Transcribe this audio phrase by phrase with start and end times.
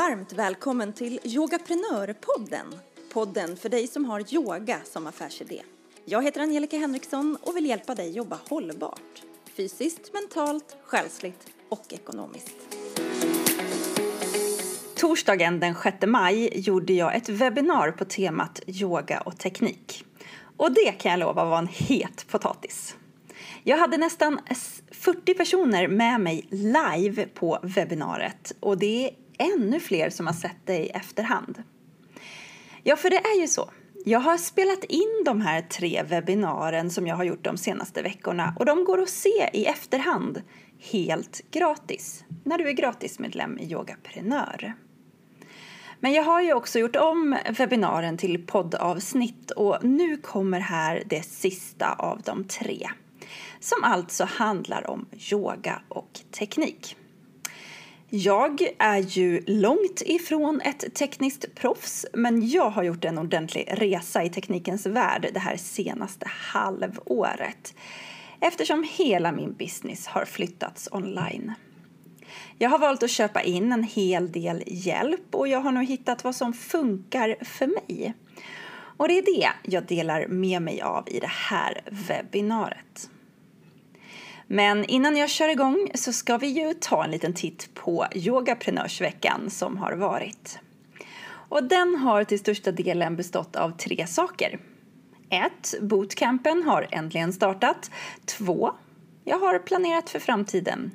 [0.00, 2.66] Varmt välkommen till Yogaprenörpodden.
[3.12, 5.62] Podden för dig som har yoga som affärsidé.
[6.04, 9.22] Jag heter Angelica Henriksson och vill hjälpa dig jobba hållbart.
[9.56, 12.56] Fysiskt, mentalt, själsligt och ekonomiskt.
[14.96, 20.04] Torsdagen den 6 maj gjorde jag ett webbinar på temat yoga och teknik.
[20.56, 22.96] Och det kan jag lova var en het potatis.
[23.62, 24.40] Jag hade nästan
[24.90, 29.10] 40 personer med mig live på webbinariet och det
[29.40, 31.62] ännu fler som har sett det i efterhand.
[32.82, 33.70] Ja, för det är ju så.
[34.04, 38.54] Jag har spelat in de här tre webbinaren som jag har gjort de senaste veckorna
[38.58, 40.42] och de går att se i efterhand
[40.78, 44.74] helt gratis när du är gratismedlem i Yogaprenör.
[46.00, 51.22] Men jag har ju också gjort om webbinaren till poddavsnitt och nu kommer här det
[51.22, 52.88] sista av de tre
[53.60, 56.96] som alltså handlar om yoga och teknik.
[58.12, 64.24] Jag är ju långt ifrån ett tekniskt proffs men jag har gjort en ordentlig resa
[64.24, 67.74] i teknikens värld det här senaste halvåret
[68.40, 71.54] eftersom hela min business har flyttats online.
[72.58, 76.24] Jag har valt att köpa in en hel del hjälp och jag har nu hittat
[76.24, 78.14] vad som funkar för mig.
[78.72, 83.10] Och det är det jag delar med mig av i det här webbinariet.
[84.52, 89.50] Men innan jag kör igång så ska vi ju ta en liten titt på Yogaprenörsveckan
[89.50, 90.58] som har varit.
[91.24, 94.58] Och den har till största delen bestått av tre saker.
[95.28, 95.74] 1.
[95.80, 97.90] Bootcampen har äntligen startat.
[98.24, 98.72] 2.
[99.24, 100.90] Jag har planerat för framtiden.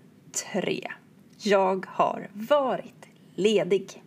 [0.53, 0.91] 3.
[1.37, 4.03] Jag har varit ledig.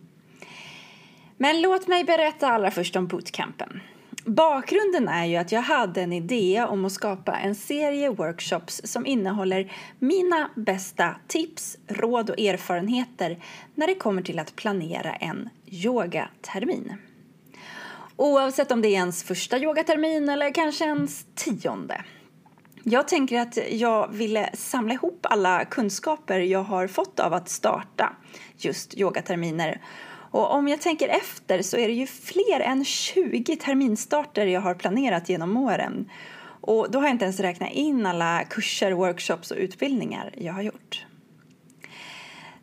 [1.37, 3.81] Men låt mig berätta allra först om bootcampen.
[4.25, 9.05] Bakgrunden är ju att jag hade en idé om att skapa en serie workshops som
[9.05, 13.43] innehåller mina bästa tips, råd och erfarenheter
[13.75, 16.93] när det kommer till att planera en yogatermin.
[18.15, 22.03] Oavsett om det är ens första yogatermin eller kanske ens tionde.
[22.83, 28.13] Jag tänker att jag ville samla ihop alla kunskaper jag har fått av att starta
[28.57, 29.81] just yogaterminer
[30.31, 34.73] och om jag tänker efter så är det ju fler än 20 terminstarter jag har
[34.73, 36.09] planerat genom åren.
[36.61, 40.61] Och då har jag inte ens räknat in alla kurser, workshops och utbildningar jag har
[40.61, 41.05] gjort.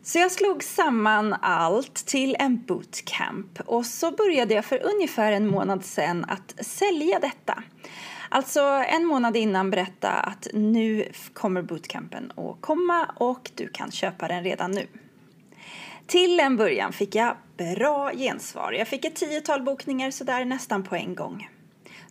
[0.03, 5.47] Så jag slog samman allt till en bootcamp och så började jag för ungefär en
[5.47, 7.63] månad sedan att sälja detta.
[8.29, 14.27] Alltså en månad innan berätta att nu kommer bootcampen att komma och du kan köpa
[14.27, 14.87] den redan nu.
[16.05, 18.71] Till en början fick jag bra gensvar.
[18.71, 21.49] Jag fick ett tiotal bokningar sådär nästan på en gång.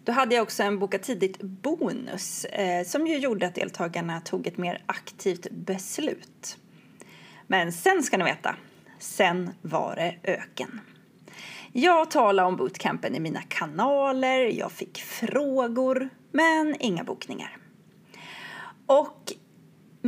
[0.05, 4.59] Då hade jag också en boka tidigt-bonus eh, som ju gjorde att deltagarna tog ett
[4.59, 6.59] mer aktivt beslut.
[7.47, 8.57] Men sen ska ni veta,
[8.99, 10.81] sen var det öken.
[11.73, 17.57] Jag talade om bootcampen i mina kanaler, jag fick frågor, men inga bokningar.
[18.87, 19.33] Och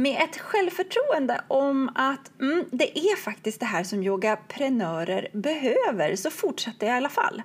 [0.02, 6.30] med ett självförtroende om att mm, det är faktiskt det här som yogaprenörer behöver så
[6.30, 7.42] fortsatte jag i alla fall.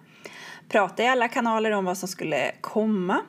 [0.70, 3.22] Pratade i alla kanaler om vad som skulle komma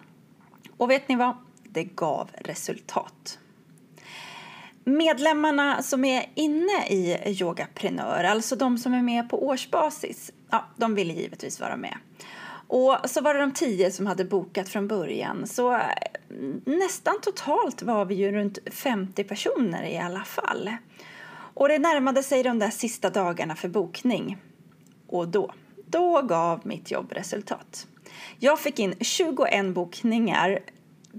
[0.77, 1.37] och vet ni vad?
[1.63, 3.39] Det gav resultat.
[4.85, 10.95] Medlemmarna som är inne i Yogaprenör, alltså de som är med på årsbasis, ja, de
[10.95, 11.97] ville givetvis vara med.
[12.69, 15.47] Och så var det de tio som hade bokat från början.
[15.47, 15.81] Så eh,
[16.65, 20.71] nästan totalt var vi ju runt 50 personer i alla fall.
[21.55, 24.37] Och det närmade sig de där sista dagarna för bokning.
[25.07, 25.53] Och då,
[25.87, 27.87] då gav mitt jobb resultat.
[28.39, 30.59] Jag fick in 21 bokningar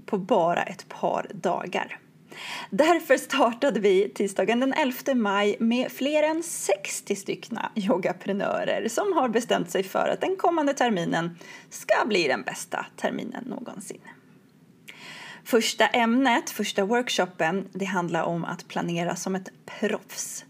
[0.06, 1.98] på bara ett par dagar.
[2.70, 9.28] Därför startade vi tisdagen den 11 maj med fler än 60 styckna yogaprenörer som har
[9.28, 11.38] bestämt sig för att den kommande terminen
[11.70, 14.00] ska bli den bästa terminen någonsin.
[15.44, 20.45] Första ämnet, första workshopen, det handlar om att planera som ett proffs.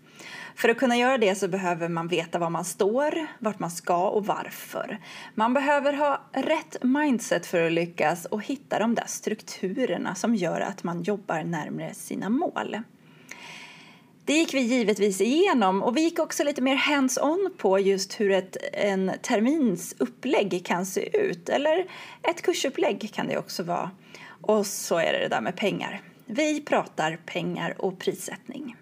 [0.56, 4.08] För att kunna göra det så behöver man veta var man står, vart man ska
[4.08, 4.98] och varför.
[5.34, 10.60] Man behöver ha rätt mindset för att lyckas och hitta de där strukturerna som gör
[10.60, 12.76] att man jobbar närmare sina mål.
[14.24, 18.30] Det gick vi givetvis igenom och vi gick också lite mer hands-on på just hur
[18.30, 21.48] ett, en termins upplägg kan se ut.
[21.48, 21.86] Eller
[22.22, 23.90] ett kursupplägg kan det också vara.
[24.40, 26.00] Och så är det det där med pengar.
[26.26, 28.76] Vi pratar pengar och prissättning.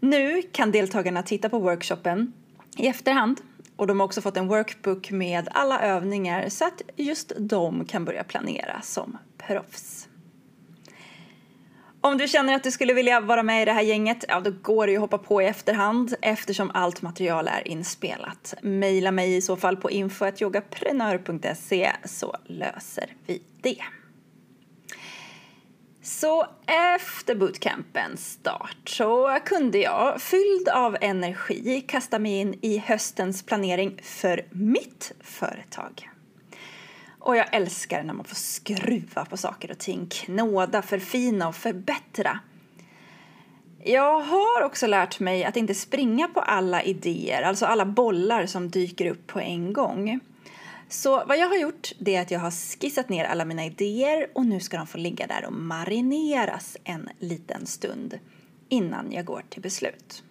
[0.00, 2.32] Nu kan deltagarna titta på workshopen
[2.76, 3.40] i efterhand
[3.76, 8.04] och de har också fått en workbook med alla övningar så att just de kan
[8.04, 10.06] börja planera som proffs.
[12.02, 14.52] Om du känner att du skulle vilja vara med i det här gänget, ja då
[14.62, 18.54] går det ju att hoppa på i efterhand eftersom allt material är inspelat.
[18.62, 23.82] Maila mig i så fall på info.yogaprenör.se så löser vi det.
[26.02, 33.42] Så efter bootcampens start så kunde jag, fylld av energi, kasta mig in i höstens
[33.42, 36.10] planering för mitt företag.
[37.18, 42.40] Och jag älskar när man får skruva på saker och ting, knåda, förfina och förbättra.
[43.84, 48.70] Jag har också lärt mig att inte springa på alla idéer, alltså alla bollar som
[48.70, 50.20] dyker upp på en gång.
[50.92, 52.50] Så vad jag har gjort det är att jag har
[52.80, 57.08] skissat ner alla mina idéer och nu ska de få ligga där och marineras en
[57.18, 58.18] liten stund
[58.68, 60.22] innan jag går till beslut.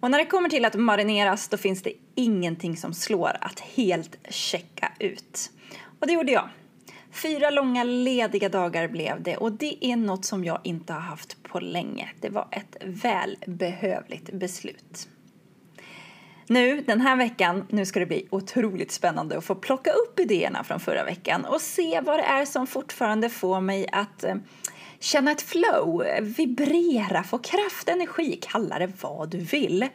[0.00, 4.16] Och när det kommer till att marineras då finns det ingenting som slår att helt
[4.28, 5.50] checka ut.
[6.00, 6.48] Och det gjorde jag.
[7.10, 11.42] Fyra långa lediga dagar blev det och det är något som jag inte har haft
[11.42, 12.10] på länge.
[12.20, 15.08] Det var ett välbehövligt beslut.
[16.50, 20.64] Nu, den här veckan, nu ska det bli otroligt spännande att få plocka upp idéerna
[20.64, 24.34] från förra veckan och se vad det är som fortfarande får mig att eh,
[24.98, 29.88] känna ett flow, vibrera, få kraft, energi, kalla det vad du vill.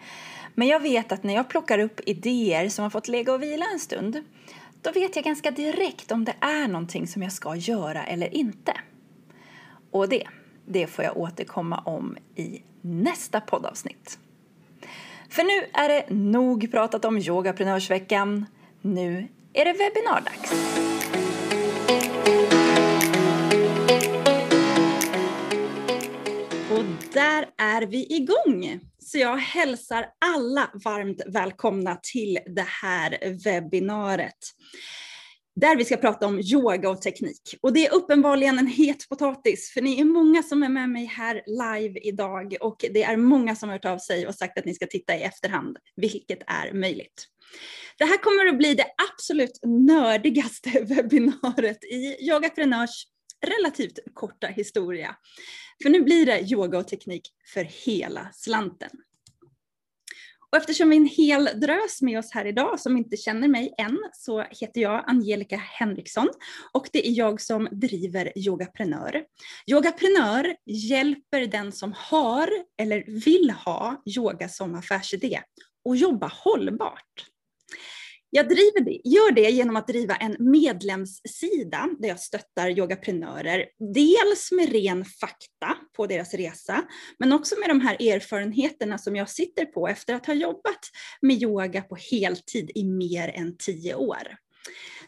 [0.55, 3.65] Men jag vet att när jag plockar upp idéer som har fått lägga och vila
[3.73, 4.23] en stund,
[4.81, 8.73] då vet jag ganska direkt om det är någonting som jag ska göra eller inte.
[9.91, 10.23] Och det,
[10.65, 14.19] det får jag återkomma om i nästa poddavsnitt.
[15.33, 18.45] För nu är det nog pratat om yogaprenörsveckan.
[18.81, 20.51] Nu är det webbinardags.
[26.71, 28.79] Och där är vi igång!
[28.99, 34.53] Så jag hälsar alla varmt välkomna till det här webbinariet
[35.55, 37.55] där vi ska prata om yoga och teknik.
[37.61, 41.05] Och det är uppenbarligen en het potatis, för ni är många som är med mig
[41.05, 44.65] här live idag och det är många som har hört av sig och sagt att
[44.65, 47.27] ni ska titta i efterhand, vilket är möjligt.
[47.97, 53.07] Det här kommer att bli det absolut nördigaste webbinariet i Yogaprenörs
[53.45, 55.15] relativt korta historia.
[55.83, 58.89] För nu blir det yoga och teknik för hela slanten.
[60.53, 63.73] Och eftersom vi är en hel drös med oss här idag som inte känner mig
[63.77, 66.29] än så heter jag Angelica Henriksson
[66.73, 69.23] och det är jag som driver Yogaprenör.
[69.67, 72.49] Yogaprenör hjälper den som har
[72.81, 75.41] eller vill ha yoga som affärsidé
[75.85, 77.32] och jobba hållbart.
[78.35, 83.65] Jag driver det, gör det genom att driva en medlemssida där jag stöttar yogaprenörer.
[83.93, 86.83] Dels med ren fakta på deras resa,
[87.19, 90.79] men också med de här erfarenheterna som jag sitter på efter att ha jobbat
[91.21, 94.37] med yoga på heltid i mer än tio år.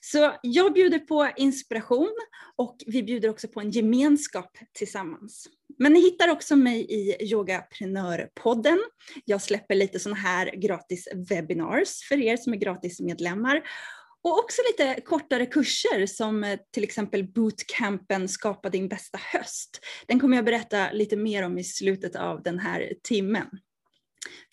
[0.01, 2.15] Så jag bjuder på inspiration
[2.55, 5.47] och vi bjuder också på en gemenskap tillsammans.
[5.77, 8.79] Men ni hittar också mig i Yogaprenörpodden.
[9.25, 13.61] Jag släpper lite sådana här gratis webinars för er som är gratismedlemmar.
[14.25, 19.79] Och också lite kortare kurser som eh, till exempel bootcampen Skapa din bästa höst.
[20.07, 23.47] Den kommer jag berätta lite mer om i slutet av den här timmen.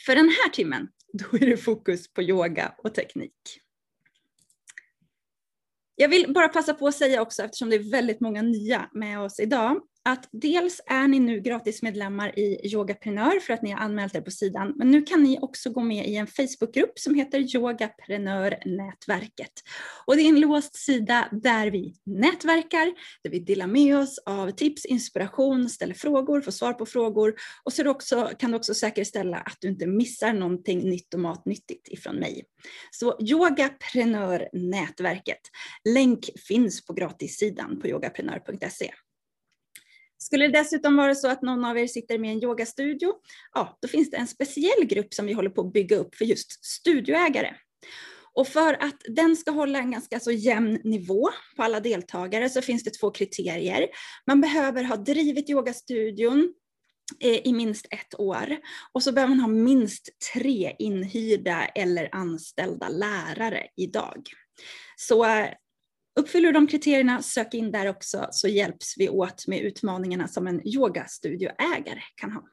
[0.06, 3.60] För den här timmen, då är det fokus på yoga och teknik.
[5.96, 9.20] Jag vill bara passa på att säga också, eftersom det är väldigt många nya med
[9.20, 14.14] oss idag, att dels är ni nu gratismedlemmar i Yogaprenör för att ni har anmält
[14.14, 17.56] er på sidan, men nu kan ni också gå med i en Facebookgrupp som heter
[17.56, 19.52] Yogaprenörnätverket.
[20.06, 22.92] Och det är en låst sida där vi nätverkar,
[23.22, 27.72] där vi delar med oss av tips, inspiration, ställer frågor, får svar på frågor och
[27.72, 32.16] så också, kan du också säkerställa att du inte missar någonting nytt och matnyttigt ifrån
[32.16, 32.44] mig.
[32.90, 35.40] Så Yogaprenörnätverket,
[35.88, 38.92] länk finns på gratissidan på yogaprenör.se.
[40.22, 43.12] Skulle det dessutom vara så att någon av er sitter med en yogastudio,
[43.54, 46.24] ja, då finns det en speciell grupp som vi håller på att bygga upp för
[46.24, 47.54] just studioägare.
[48.34, 52.62] Och för att den ska hålla en ganska så jämn nivå på alla deltagare så
[52.62, 53.88] finns det två kriterier.
[54.26, 56.54] Man behöver ha drivit yogastudion
[57.20, 58.56] eh, i minst ett år
[58.92, 64.22] och så behöver man ha minst tre inhyrda eller anställda lärare idag.
[64.96, 65.48] Så eh,
[66.20, 70.46] Uppfyller du de kriterierna, sök in där också så hjälps vi åt med utmaningarna som
[70.46, 72.48] en yogastudioägare kan ha.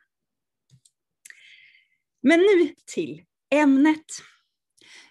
[2.22, 3.24] Men nu till
[3.54, 4.06] ämnet.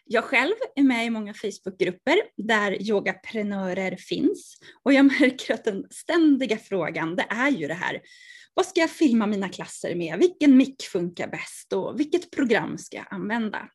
[0.04, 5.86] Jag själv är med i många Facebookgrupper där yogaprenörer finns och jag märker att den
[5.90, 8.00] ständiga frågan det är ju det här.
[8.54, 10.18] Vad ska jag filma mina klasser med?
[10.18, 13.68] Vilken mick funkar bäst och vilket program ska jag använda?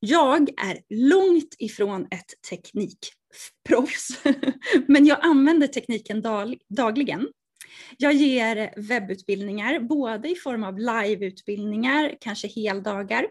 [0.00, 2.98] Jag är långt ifrån ett teknik
[3.68, 4.08] proffs,
[4.88, 6.22] men jag använder tekniken
[6.68, 7.28] dagligen.
[7.98, 13.22] Jag ger webbutbildningar, både i form av liveutbildningar, kanske heldagar,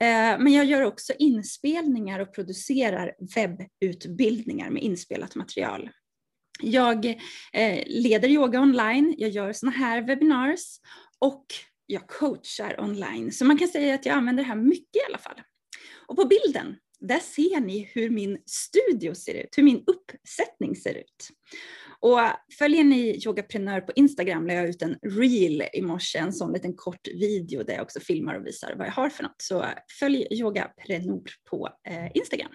[0.00, 5.90] eh, men jag gör också inspelningar och producerar webbutbildningar med inspelat material.
[6.62, 7.06] Jag
[7.52, 10.78] eh, leder yoga online, jag gör sådana här webinars
[11.18, 11.46] och
[11.86, 13.32] jag coachar online.
[13.32, 15.40] Så man kan säga att jag använder det här mycket i alla fall.
[16.06, 16.76] Och på bilden,
[17.08, 21.28] där ser ni hur min studio ser ut, hur min uppsättning ser ut.
[22.00, 22.20] Och
[22.58, 26.74] följer ni Yogaprenör på Instagram la jag ut en reel i morse, en sån liten
[26.76, 29.42] kort video där jag också filmar och visar vad jag har för något.
[29.42, 29.64] Så
[30.00, 32.52] följ Yogaprenor på eh, Instagram.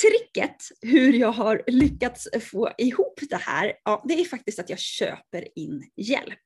[0.00, 4.78] Tricket hur jag har lyckats få ihop det här, ja, det är faktiskt att jag
[4.78, 6.42] köper in hjälp.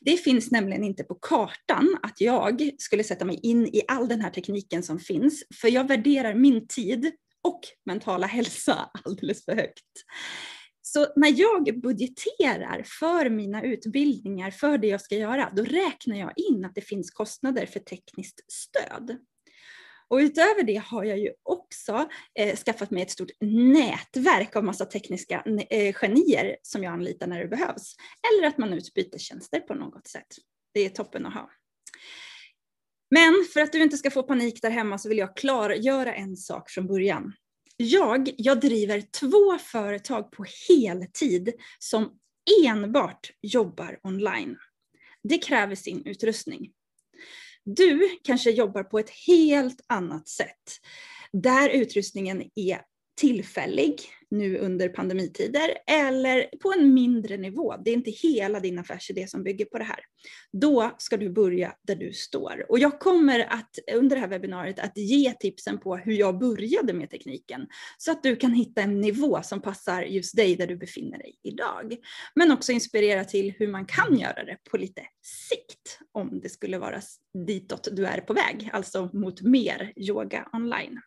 [0.00, 4.20] Det finns nämligen inte på kartan att jag skulle sätta mig in i all den
[4.20, 9.84] här tekniken som finns, för jag värderar min tid och mentala hälsa alldeles för högt.
[10.82, 16.32] Så när jag budgeterar för mina utbildningar, för det jag ska göra, då räknar jag
[16.36, 19.18] in att det finns kostnader för tekniskt stöd.
[20.14, 24.84] Och utöver det har jag ju också eh, skaffat mig ett stort nätverk av massa
[24.84, 27.94] tekniska eh, genier som jag anlitar när det behövs.
[28.32, 30.26] Eller att man utbyter tjänster på något sätt.
[30.74, 31.50] Det är toppen att ha.
[33.10, 36.36] Men för att du inte ska få panik där hemma så vill jag klargöra en
[36.36, 37.32] sak från början.
[37.76, 42.18] Jag, jag driver två företag på heltid som
[42.66, 44.56] enbart jobbar online.
[45.22, 46.70] Det kräver sin utrustning.
[47.64, 50.80] Du kanske jobbar på ett helt annat sätt.
[51.32, 52.80] Där utrustningen är
[53.20, 54.00] tillfällig
[54.34, 57.74] nu under pandemitider eller på en mindre nivå.
[57.84, 59.98] Det är inte hela din affärsidé som bygger på det här.
[60.52, 62.66] Då ska du börja där du står.
[62.68, 66.92] Och jag kommer att under det här webbinariet att ge tipsen på hur jag började
[66.92, 67.66] med tekniken
[67.98, 71.34] så att du kan hitta en nivå som passar just dig där du befinner dig
[71.42, 71.96] idag.
[72.34, 76.78] Men också inspirera till hur man kan göra det på lite sikt om det skulle
[76.78, 77.00] vara
[77.46, 81.00] ditåt du är på väg, alltså mot mer yoga online.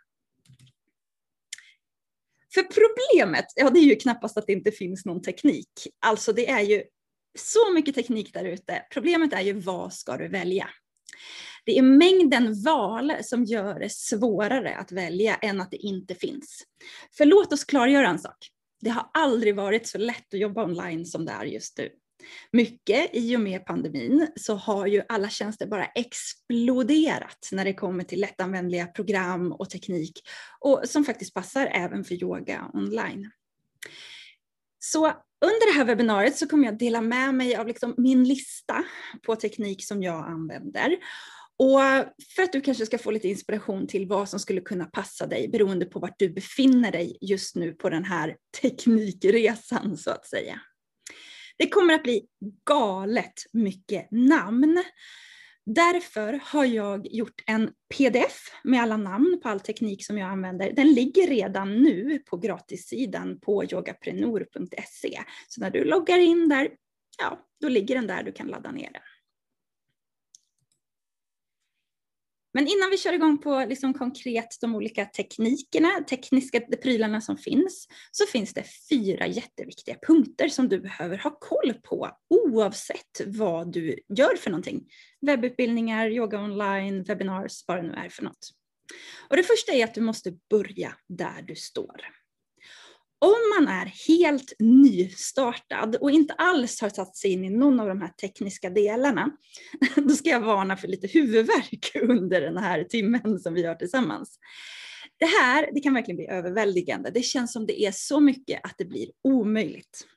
[2.53, 5.69] För problemet, ja det är ju knappast att det inte finns någon teknik.
[5.99, 6.83] Alltså det är ju
[7.39, 8.85] så mycket teknik där ute.
[8.93, 10.69] Problemet är ju vad ska du välja?
[11.65, 16.63] Det är mängden val som gör det svårare att välja än att det inte finns.
[17.17, 18.37] För låt oss klargöra en sak.
[18.81, 21.89] Det har aldrig varit så lätt att jobba online som det är just nu.
[22.51, 28.03] Mycket i och med pandemin så har ju alla tjänster bara exploderat när det kommer
[28.03, 30.19] till lättanvändliga program och teknik
[30.59, 33.31] och som faktiskt passar även för yoga online.
[34.79, 35.05] Så
[35.45, 38.83] under det här webbinariet så kommer jag dela med mig av liksom min lista
[39.25, 40.97] på teknik som jag använder.
[41.59, 41.79] Och
[42.35, 45.47] för att du kanske ska få lite inspiration till vad som skulle kunna passa dig
[45.47, 50.59] beroende på vart du befinner dig just nu på den här teknikresan så att säga.
[51.57, 52.25] Det kommer att bli
[52.65, 54.83] galet mycket namn.
[55.65, 60.71] Därför har jag gjort en pdf med alla namn på all teknik som jag använder.
[60.71, 65.19] Den ligger redan nu på gratissidan på yogaprenor.se.
[65.47, 66.69] Så när du loggar in där,
[67.17, 69.01] ja, då ligger den där, du kan ladda ner den.
[72.57, 77.87] Men innan vi kör igång på liksom konkret de olika teknikerna, tekniska prylarna som finns,
[78.11, 83.99] så finns det fyra jätteviktiga punkter som du behöver ha koll på oavsett vad du
[84.17, 84.85] gör för någonting.
[85.21, 88.49] Webbutbildningar, yoga online, webinars, vad det nu är för något.
[89.29, 92.01] Och det första är att du måste börja där du står.
[93.19, 97.87] Om man är helt nystartad och inte alls har satt sig in i någon av
[97.87, 99.31] de här tekniska delarna,
[99.95, 104.39] då ska jag varna för lite huvudvärk under den här timmen som vi har tillsammans.
[105.19, 107.11] Det här det kan verkligen bli överväldigande.
[107.11, 110.07] Det känns som det är så mycket att det blir omöjligt.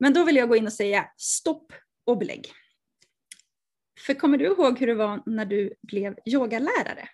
[0.00, 1.72] Men då vill jag gå in och säga stopp
[2.06, 2.46] och belägg.
[4.06, 7.08] För kommer du ihåg hur det var när du blev yogalärare?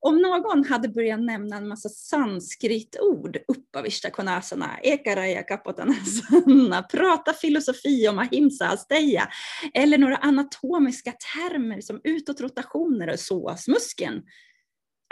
[0.00, 8.18] Om någon hade börjat nämna en massa sanskritord, uppavista konasana, ekaraya kapotanasana, prata filosofi om
[8.18, 9.28] ahimsa, asteya,
[9.74, 14.22] eller några anatomiska termer som utåtrotationer och psoasmuskeln.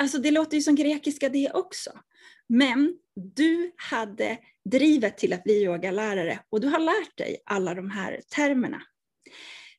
[0.03, 1.91] Alltså det låter ju som grekiska det också.
[2.49, 2.95] Men
[3.35, 4.38] du hade
[4.71, 8.83] drivet till att bli yogalärare och du har lärt dig alla de här termerna.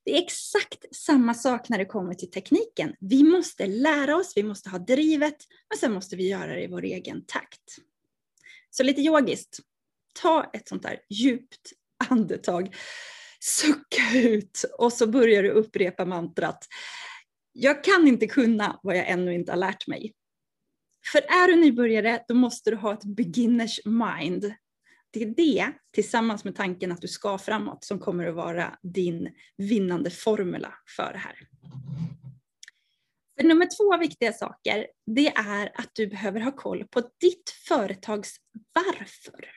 [0.05, 2.95] Det är exakt samma sak när det kommer till tekniken.
[2.99, 5.37] Vi måste lära oss, vi måste ha drivet,
[5.69, 7.61] men sen måste vi göra det i vår egen takt.
[8.69, 9.59] Så lite yogiskt,
[10.21, 11.71] ta ett sånt där djupt
[12.09, 12.75] andetag,
[13.39, 16.67] sucka ut och så börjar du upprepa mantrat.
[17.51, 20.13] Jag kan inte kunna vad jag ännu inte har lärt mig.
[21.11, 24.53] För är du nybörjare, då måste du ha ett beginners mind
[25.19, 29.29] det är det tillsammans med tanken att du ska framåt som kommer att vara din
[29.57, 31.35] vinnande formula för det här.
[33.39, 38.35] För nummer två viktiga saker, det är att du behöver ha koll på ditt företags
[38.73, 39.49] varför.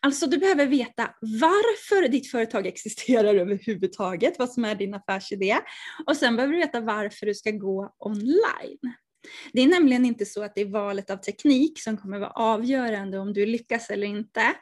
[0.00, 5.58] Alltså du behöver veta varför ditt företag existerar överhuvudtaget, vad som är din affärsidé.
[6.06, 8.94] Och sen behöver du veta varför du ska gå online.
[9.52, 13.18] Det är nämligen inte så att det är valet av teknik som kommer vara avgörande
[13.18, 14.54] om du lyckas eller inte.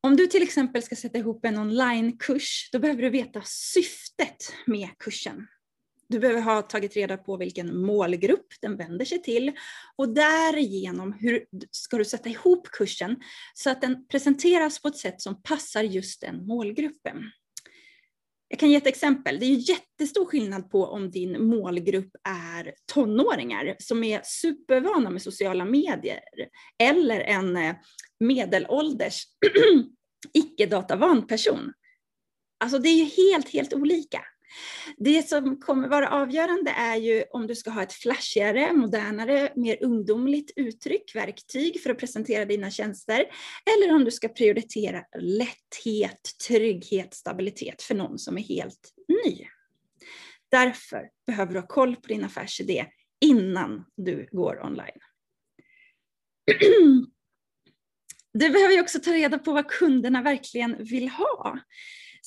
[0.00, 4.88] Om du till exempel ska sätta ihop en onlinekurs, då behöver du veta syftet med
[4.98, 5.46] kursen.
[6.08, 9.52] Du behöver ha tagit reda på vilken målgrupp den vänder sig till
[9.96, 13.16] och därigenom hur ska du sätta ihop kursen
[13.54, 17.30] så att den presenteras på ett sätt som passar just den målgruppen.
[18.48, 19.38] Jag kan ge ett exempel.
[19.38, 25.22] Det är ju jättestor skillnad på om din målgrupp är tonåringar som är supervana med
[25.22, 26.20] sociala medier
[26.82, 27.74] eller en eh,
[28.20, 29.22] medelålders
[30.32, 31.72] icke-datavan person.
[32.60, 34.20] Alltså det är ju helt, helt olika.
[34.96, 39.84] Det som kommer vara avgörande är ju om du ska ha ett flashigare, modernare, mer
[39.84, 43.24] ungdomligt uttryck, verktyg för att presentera dina tjänster,
[43.76, 49.46] eller om du ska prioritera lätthet, trygghet, stabilitet för någon som är helt ny.
[50.50, 52.86] Därför behöver du ha koll på din affärsidé
[53.20, 55.00] innan du går online.
[58.32, 61.58] Du behöver ju också ta reda på vad kunderna verkligen vill ha.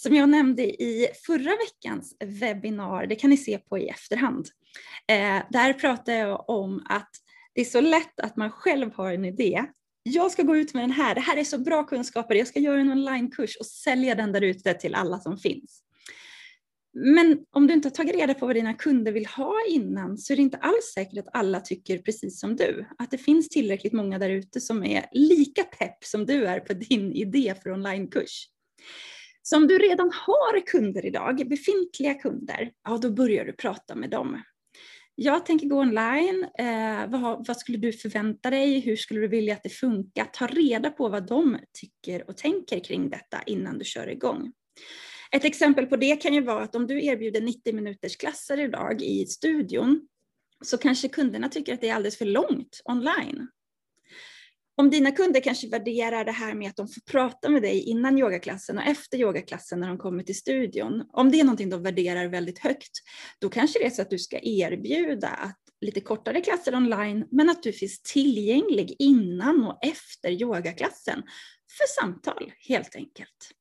[0.03, 4.48] Som jag nämnde i förra veckans webbinar, det kan ni se på i efterhand.
[5.08, 7.10] Eh, där pratade jag om att
[7.53, 9.65] det är så lätt att man själv har en idé.
[10.03, 12.60] Jag ska gå ut med den här, det här är så bra kunskaper, jag ska
[12.60, 15.84] göra en onlinekurs och sälja den där ute till alla som finns.
[16.93, 20.34] Men om du inte har tagit reda på vad dina kunder vill ha innan så
[20.34, 22.86] är det inte alls säkert att alla tycker precis som du.
[22.98, 26.74] Att det finns tillräckligt många där ute som är lika pepp som du är på
[26.74, 28.48] din idé för onlinekurs.
[29.41, 34.10] Så om du redan har kunder idag, befintliga kunder, ja då börjar du prata med
[34.10, 34.41] dem.
[35.15, 36.47] Jag tänker gå online.
[36.60, 38.80] Eh, vad, vad, skulle du förvänta dig?
[38.80, 40.25] Hur skulle du vilja att det funkar?
[40.34, 44.51] Ta reda på vad de tycker och tänker kring detta innan du kör igång.
[45.32, 49.01] Ett exempel på det kan ju vara att om du erbjuder 90 minuters klasser idag
[49.01, 50.08] i studion
[50.63, 53.47] så kanske kunderna tycker att det är alldeles för långt online
[54.75, 58.17] om dina kunder kanske värderar det här med att de får prata med dig innan
[58.17, 62.27] yogaklassen och efter yogaklassen när de kommer till studion, om det är någonting de värderar
[62.27, 62.91] väldigt högt,
[63.39, 67.49] då kanske det är så att du ska erbjuda att lite kortare klasser online, men
[67.49, 71.23] att du finns tillgänglig innan och efter yogaklassen
[71.77, 73.51] för samtal helt enkelt.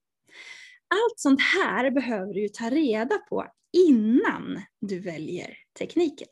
[0.88, 6.29] Allt sånt här behöver du ta reda på innan du väljer tekniken.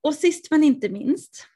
[0.00, 1.46] Och sist men inte minst,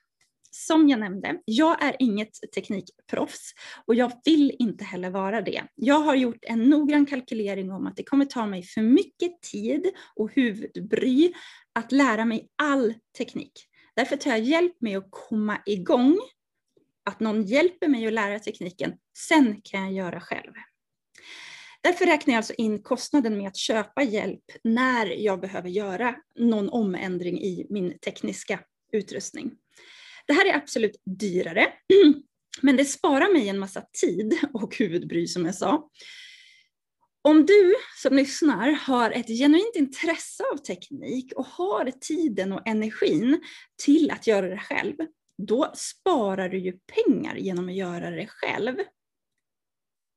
[0.54, 3.54] som jag nämnde, jag är inget teknikproffs
[3.86, 5.62] och jag vill inte heller vara det.
[5.74, 9.90] Jag har gjort en noggrann kalkylering om att det kommer ta mig för mycket tid
[10.16, 11.32] och huvudbry
[11.72, 13.52] att lära mig all teknik.
[13.96, 16.18] Därför tar jag hjälp med att komma igång,
[17.10, 20.52] att någon hjälper mig att lära tekniken, sen kan jag göra själv.
[21.82, 26.70] Därför räknar jag alltså in kostnaden med att köpa hjälp när jag behöver göra någon
[26.70, 28.60] omändring i min tekniska
[28.92, 29.50] utrustning.
[30.26, 31.72] Det här är absolut dyrare,
[32.62, 35.90] men det sparar mig en massa tid och huvudbry som jag sa.
[37.24, 43.40] Om du som lyssnar har ett genuint intresse av teknik och har tiden och energin
[43.84, 44.96] till att göra det själv,
[45.38, 48.76] då sparar du ju pengar genom att göra det själv.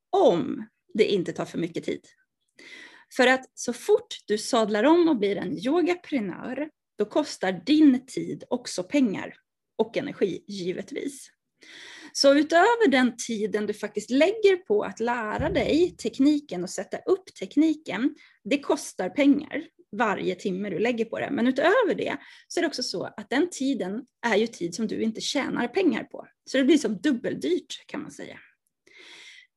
[0.09, 2.01] Om det inte tar för mycket tid.
[3.15, 8.43] För att så fort du sadlar om och blir en yogaprenör, då kostar din tid
[8.49, 9.35] också pengar
[9.77, 11.29] och energi givetvis.
[12.13, 17.35] Så utöver den tiden du faktiskt lägger på att lära dig tekniken och sätta upp
[17.39, 21.29] tekniken, det kostar pengar varje timme du lägger på det.
[21.31, 24.87] Men utöver det så är det också så att den tiden är ju tid som
[24.87, 26.27] du inte tjänar pengar på.
[26.45, 28.39] Så det blir som dubbeldyrt kan man säga.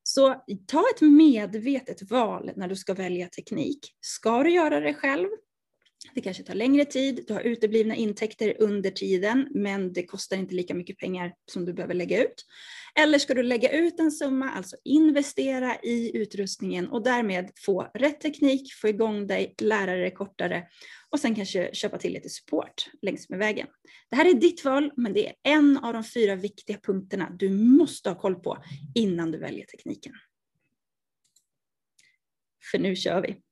[0.03, 3.79] Så ta ett medvetet val när du ska välja teknik.
[4.01, 5.29] Ska du göra det själv?
[6.15, 10.55] Det kanske tar längre tid, du har uteblivna intäkter under tiden, men det kostar inte
[10.55, 12.47] lika mycket pengar som du behöver lägga ut.
[12.95, 18.21] Eller ska du lägga ut en summa, alltså investera i utrustningen och därmed få rätt
[18.21, 20.67] teknik, få igång dig, lära dig kortare
[21.11, 23.67] och sen kanske köpa till lite support längs med vägen.
[24.11, 27.51] Det här är ditt val, men det är en av de fyra viktiga punkterna du
[27.51, 30.13] måste ha koll på innan du väljer tekniken.
[32.71, 33.48] För nu kör vi!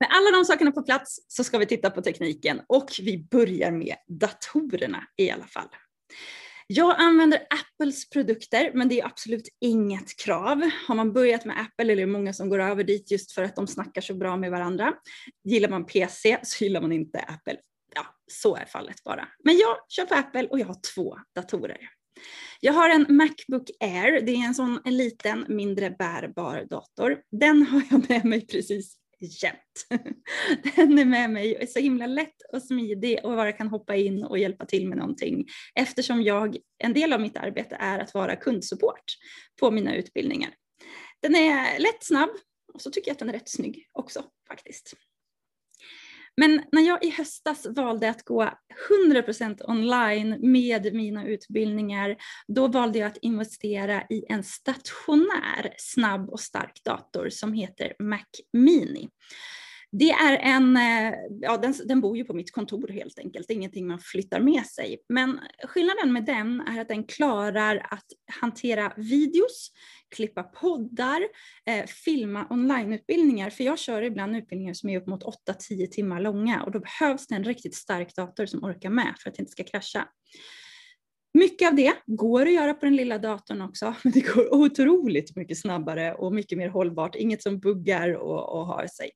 [0.00, 3.70] Med alla de sakerna på plats så ska vi titta på tekniken och vi börjar
[3.70, 5.68] med datorerna i alla fall.
[6.66, 10.70] Jag använder Apples produkter, men det är absolut inget krav.
[10.88, 13.42] Har man börjat med Apple, eller är det många som går över dit just för
[13.42, 14.94] att de snackar så bra med varandra.
[15.44, 17.56] Gillar man PC så gillar man inte Apple.
[17.94, 19.28] Ja, så är fallet bara.
[19.44, 21.78] Men jag kör på Apple och jag har två datorer.
[22.60, 27.20] Jag har en Macbook Air, det är en sån en liten mindre bärbar dator.
[27.30, 29.86] Den har jag med mig precis jämt.
[30.76, 33.96] Den är med mig och är så himla lätt och smidig och bara kan hoppa
[33.96, 35.46] in och hjälpa till med någonting.
[35.74, 39.04] Eftersom jag, en del av mitt arbete är att vara kundsupport
[39.60, 40.50] på mina utbildningar.
[41.22, 42.30] Den är lätt, snabb
[42.74, 44.94] och så tycker jag att den är rätt snygg också faktiskt.
[46.36, 48.50] Men när jag i höstas valde att gå
[49.08, 52.16] 100% online med mina utbildningar,
[52.48, 58.24] då valde jag att investera i en stationär snabb och stark dator som heter Mac
[58.52, 59.08] Mini.
[59.92, 63.54] Det är en, eh, ja den, den bor ju på mitt kontor helt enkelt, det
[63.54, 64.98] är ingenting man flyttar med sig.
[65.08, 68.06] Men skillnaden med den är att den klarar att
[68.40, 69.70] hantera videos,
[70.16, 71.20] klippa poddar,
[71.66, 73.50] eh, filma onlineutbildningar.
[73.50, 77.26] För jag kör ibland utbildningar som är upp mot 8-10 timmar långa och då behövs
[77.26, 80.08] det en riktigt stark dator som orkar med för att det inte ska krascha.
[81.32, 85.36] Mycket av det går att göra på den lilla datorn också, men det går otroligt
[85.36, 87.14] mycket snabbare och mycket mer hållbart.
[87.14, 89.10] Inget som buggar och, och har sig.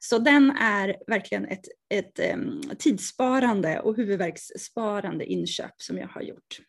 [0.00, 6.60] Så den är verkligen ett, ett um, tidssparande och huvudverkssparande inköp som jag har gjort.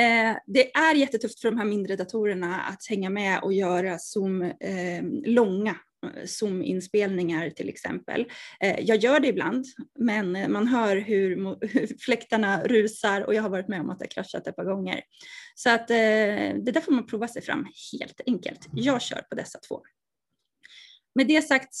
[0.00, 4.42] Eh, det är jättetufft för de här mindre datorerna att hänga med och göra Zoom
[4.42, 5.76] eh, långa
[6.24, 8.26] Zoom-inspelningar till exempel.
[8.60, 9.64] Eh, jag gör det ibland,
[9.98, 11.56] men man hör hur
[12.04, 15.00] fläktarna rusar och jag har varit med om att det kraschat ett par gånger.
[15.54, 18.68] Så att det där får man prova sig fram helt enkelt.
[18.72, 19.82] Jag kör på dessa två.
[21.14, 21.74] Med det sagt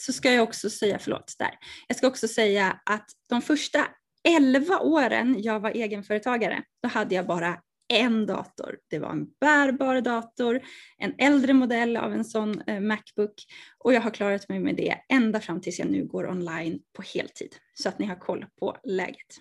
[0.00, 1.50] så ska jag också säga, förlåt, där.
[1.88, 3.86] Jag ska också säga att de första
[4.28, 8.78] 11 åren jag var egenföretagare, då hade jag bara en dator.
[8.88, 10.60] Det var en bärbar dator,
[10.98, 13.46] en äldre modell av en sån eh, Macbook
[13.78, 17.02] och jag har klarat mig med det ända fram tills jag nu går online på
[17.02, 19.38] heltid så att ni har koll på läget.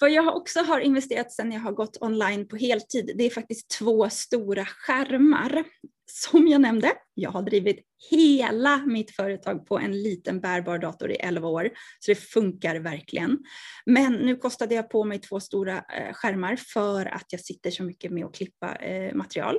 [0.00, 3.70] Vad jag också har investerat sedan jag har gått online på heltid, det är faktiskt
[3.70, 5.64] två stora skärmar.
[6.12, 7.78] Som jag nämnde, jag har drivit
[8.10, 13.38] hela mitt företag på en liten bärbar dator i 11 år, så det funkar verkligen.
[13.86, 17.82] Men nu kostade jag på mig två stora eh, skärmar för att jag sitter så
[17.82, 19.56] mycket med att klippa eh, material.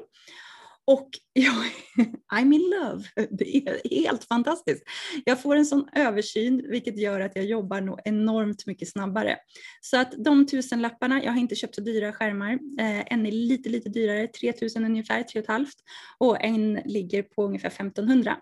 [0.88, 1.56] Och jag,
[2.34, 3.04] I'm in love.
[3.32, 4.84] Det är helt fantastiskt.
[5.26, 9.38] Jag får en sån översyn vilket gör att jag jobbar nog enormt mycket snabbare.
[9.82, 12.52] Så att de tusenlapparna, jag har inte köpt så dyra skärmar.
[12.80, 15.72] Eh, en är lite, lite dyrare, 3000 ungefär, 3 500
[16.18, 18.38] och en ligger på ungefär 1500.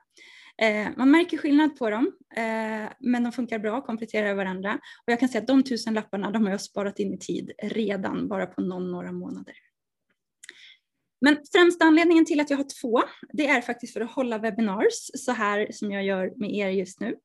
[0.62, 4.73] Eh, man märker skillnad på dem, eh, men de funkar bra, kompletterar varandra.
[4.73, 7.52] Och jag kan säga att de tusen lapparna, de har jag sparat in i tid
[7.63, 9.56] redan, bara på någon, några månader.
[11.22, 13.02] Men främsta anledningen till att jag har två,
[13.34, 17.00] det är faktiskt för att hålla webinars så här som jag gör med er just
[17.00, 17.16] nu.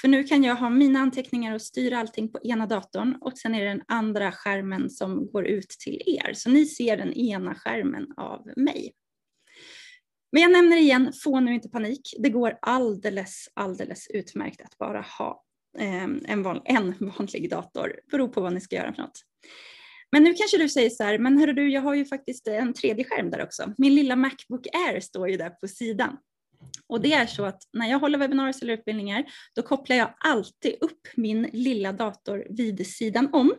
[0.00, 3.54] För nu kan jag ha mina anteckningar och styra allting på ena datorn och sen
[3.54, 6.32] är det den andra skärmen som går ut till er.
[6.34, 8.92] Så ni ser den ena skärmen av mig.
[10.32, 12.14] Men jag nämner igen, få nu inte panik.
[12.18, 15.44] Det går alldeles, alldeles utmärkt att bara ha
[15.78, 18.00] eh, en, vanlig, en vanlig dator.
[18.10, 19.20] Beror på vad ni ska göra för något.
[20.12, 22.72] Men nu kanske du säger så här, men hörru du, jag har ju faktiskt en
[22.72, 23.72] tredje skärm där också.
[23.78, 26.16] Min lilla Macbook Air står ju där på sidan.
[26.86, 30.74] Och det är så att när jag håller webbinarier eller utbildningar, då kopplar jag alltid
[30.80, 33.54] upp min lilla dator vid sidan om.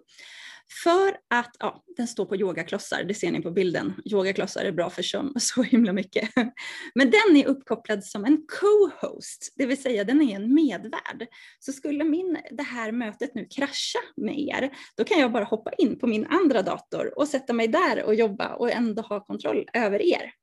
[0.83, 3.93] För att, ja, den står på yogaklossar, det ser ni på bilden.
[4.05, 6.29] Yogaklossar är bra för sömn så himla mycket.
[6.95, 11.27] Men den är uppkopplad som en co-host, det vill säga den är en medvärd.
[11.59, 15.71] Så skulle min, det här mötet nu krascha med er, då kan jag bara hoppa
[15.73, 19.69] in på min andra dator och sätta mig där och jobba och ändå ha kontroll
[19.73, 20.33] över er.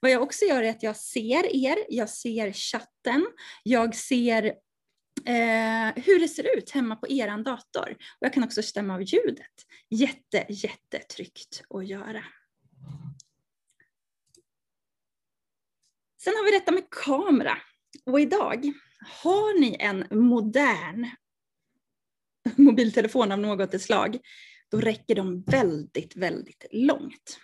[0.00, 3.26] Vad jag också gör är att jag ser er, jag ser chatten,
[3.62, 4.52] jag ser
[5.26, 7.90] eh, hur det ser ut hemma på er dator.
[7.90, 9.66] Och jag kan också stämma av ljudet.
[9.90, 12.24] Jätte, jättetryggt att göra.
[16.22, 17.58] Sen har vi detta med kamera.
[18.06, 18.72] Och idag,
[19.22, 21.10] har ni en modern
[22.56, 24.18] mobiltelefon av något slag
[24.72, 27.38] då räcker de väldigt, väldigt långt.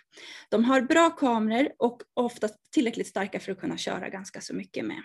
[0.49, 4.85] De har bra kameror och oftast tillräckligt starka för att kunna köra ganska så mycket
[4.85, 5.01] med.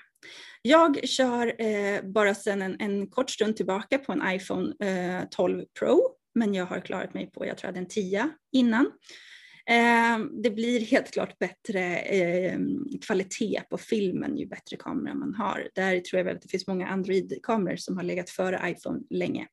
[0.63, 5.65] Jag kör eh, bara sedan en, en, kort stund tillbaka på en iPhone eh, 12
[5.79, 6.01] Pro,
[6.35, 8.91] men jag har klarat mig på, jag tror jag hade en 10 innan.
[9.71, 12.59] Eh, det blir helt klart bättre eh,
[13.07, 15.69] kvalitet på filmen ju bättre kamera man har.
[15.75, 19.47] Där tror jag väl att det finns många Android-kameror som har legat före iPhone länge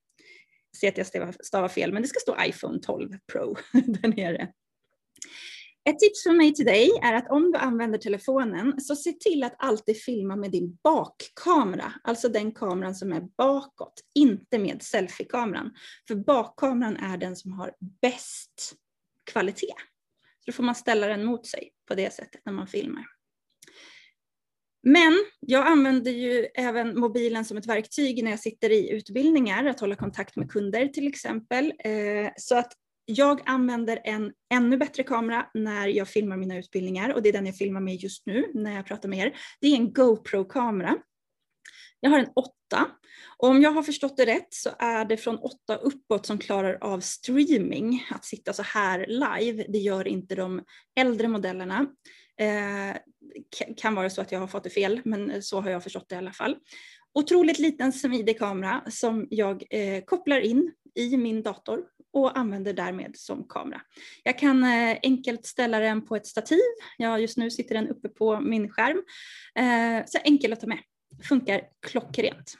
[0.77, 4.51] se att jag stavar fel, men det ska stå iPhone 12 Pro där nere.
[5.89, 9.43] Ett tips från mig till dig är att om du använder telefonen så se till
[9.43, 15.73] att alltid filma med din bakkamera, alltså den kameran som är bakåt, inte med selfiekameran.
[16.07, 18.73] För bakkameran är den som har bäst
[19.31, 19.73] kvalitet.
[20.39, 23.05] Så då får man ställa den mot sig på det sättet när man filmar.
[24.83, 29.79] Men jag använder ju även mobilen som ett verktyg när jag sitter i utbildningar, att
[29.79, 31.73] hålla kontakt med kunder till exempel.
[31.79, 32.73] Eh, så att
[33.05, 37.45] jag använder en ännu bättre kamera när jag filmar mina utbildningar och det är den
[37.45, 39.35] jag filmar med just nu när jag pratar med er.
[39.61, 40.97] Det är en GoPro-kamera.
[41.99, 42.51] Jag har en 8
[43.37, 46.77] och om jag har förstått det rätt så är det från 8 uppåt som klarar
[46.81, 49.65] av streaming, att sitta så här live.
[49.67, 50.61] Det gör inte de
[50.99, 51.87] äldre modellerna.
[52.39, 52.97] Eh,
[53.77, 56.09] kan vara så att jag har fått det fel, men eh, så har jag förstått
[56.09, 56.57] det i alla fall.
[57.13, 63.17] Otroligt liten smidig kamera som jag eh, kopplar in i min dator och använder därmed
[63.17, 63.81] som kamera.
[64.23, 66.59] Jag kan eh, enkelt ställa den på ett stativ.
[66.97, 69.03] Ja, just nu sitter den uppe på min skärm.
[69.55, 70.79] Eh, så enkel att ta med.
[71.23, 72.57] Funkar klockrent.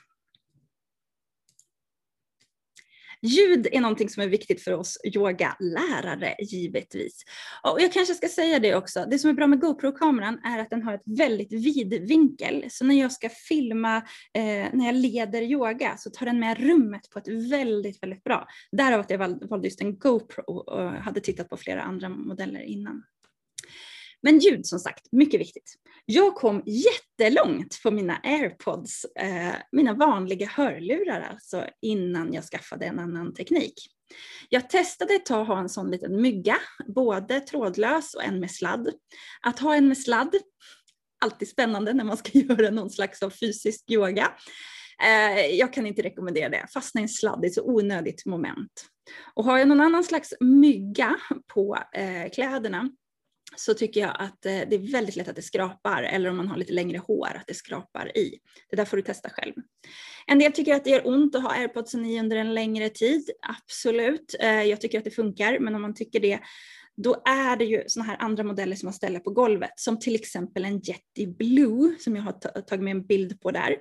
[3.22, 7.24] Ljud är någonting som är viktigt för oss yogalärare givetvis.
[7.64, 10.70] Och jag kanske ska säga det också, det som är bra med GoPro-kameran är att
[10.70, 12.66] den har ett väldigt vid vinkel.
[12.70, 13.98] Så när jag ska filma,
[14.34, 18.48] eh, när jag leder yoga så tar den med rummet på ett väldigt, väldigt bra.
[18.72, 19.18] Därav att jag
[19.50, 23.04] valde just en GoPro och hade tittat på flera andra modeller innan.
[24.24, 25.76] Men ljud som sagt, mycket viktigt.
[26.06, 33.00] Jag kom jättelångt på mina airpods, eh, mina vanliga hörlurar alltså, innan jag skaffade en
[33.00, 33.74] annan teknik.
[34.50, 36.58] Jag testade ett tag att ha en sån liten mygga,
[36.88, 38.90] både trådlös och en med sladd.
[39.42, 40.36] Att ha en med sladd,
[41.26, 44.32] alltid spännande när man ska göra någon slags av fysisk yoga.
[45.04, 48.86] Eh, jag kan inte rekommendera det, fastna i en sladd är ett så onödigt moment.
[49.34, 51.16] Och har jag någon annan slags mygga
[51.54, 52.90] på eh, kläderna
[53.56, 56.48] så tycker jag att eh, det är väldigt lätt att det skrapar eller om man
[56.48, 58.40] har lite längre hår att det skrapar i.
[58.70, 59.54] Det där får du testa själv.
[60.28, 63.30] En del tycker att det gör ont att ha airpodsen i under en längre tid.
[63.42, 66.40] Absolut, eh, jag tycker att det funkar men om man tycker det
[66.98, 70.16] då är det ju sådana här andra modeller som man ställer på golvet som till
[70.16, 73.72] exempel en Jetty Blue som jag har tagit med en bild på där.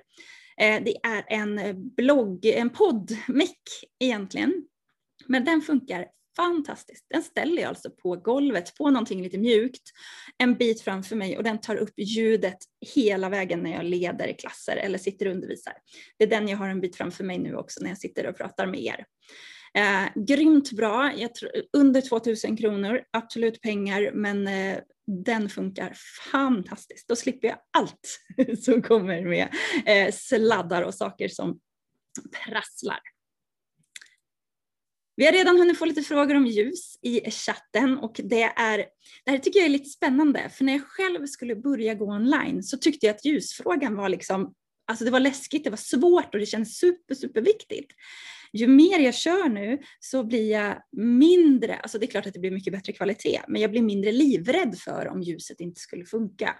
[0.57, 1.59] Eh, det är en
[1.95, 3.61] blogg, en podd-mick
[3.99, 4.53] egentligen.
[5.27, 7.05] Men den funkar fantastiskt.
[7.09, 9.91] Den ställer jag alltså på golvet på någonting lite mjukt
[10.37, 12.57] en bit framför mig och den tar upp ljudet
[12.95, 15.73] hela vägen när jag leder klasser eller sitter och undervisar.
[16.17, 18.37] Det är den jag har en bit framför mig nu också när jag sitter och
[18.37, 19.05] pratar med er.
[19.73, 24.77] Eh, grymt bra, tror, under 2000 kronor, absolut pengar men eh,
[25.25, 25.93] den funkar
[26.31, 27.07] fantastiskt.
[27.07, 28.19] Då slipper jag allt
[28.63, 29.47] som kommer med
[29.85, 31.59] eh, sladdar och saker som
[32.45, 32.99] prasslar.
[35.21, 38.77] Vi har redan hunnit få lite frågor om ljus i chatten och det, är,
[39.25, 42.63] det här tycker jag är lite spännande för när jag själv skulle börja gå online
[42.63, 44.53] så tyckte jag att ljusfrågan var liksom,
[44.87, 47.87] alltså det var läskigt, det var svårt och det kändes super, super viktigt.
[48.53, 52.39] Ju mer jag kör nu så blir jag mindre, alltså det är klart att det
[52.39, 56.55] blir mycket bättre kvalitet, men jag blir mindre livrädd för om ljuset inte skulle funka.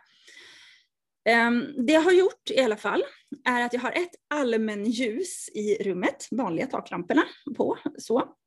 [1.30, 3.04] Ehm, det jag har gjort i alla fall
[3.46, 7.24] är att jag har ett allmänljus i rummet, vanliga taklamporna
[7.58, 8.38] på, så.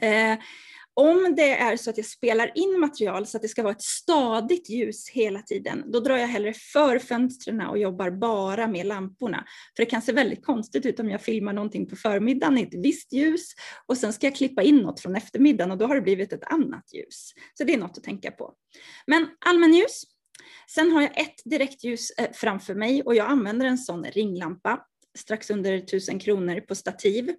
[0.00, 0.38] Eh,
[0.94, 3.82] om det är så att jag spelar in material så att det ska vara ett
[3.82, 9.44] stadigt ljus hela tiden, då drar jag hellre för fönstren och jobbar bara med lamporna.
[9.76, 12.74] För det kan se väldigt konstigt ut om jag filmar någonting på förmiddagen i ett
[12.74, 13.54] visst ljus
[13.86, 16.52] och sen ska jag klippa in något från eftermiddagen och då har det blivit ett
[16.52, 17.32] annat ljus.
[17.54, 18.54] Så det är något att tänka på.
[19.06, 20.02] Men allmänljus.
[20.74, 24.80] Sen har jag ett direktljus eh, framför mig och jag använder en sån ringlampa
[25.18, 27.34] strax under 1000 kronor på stativ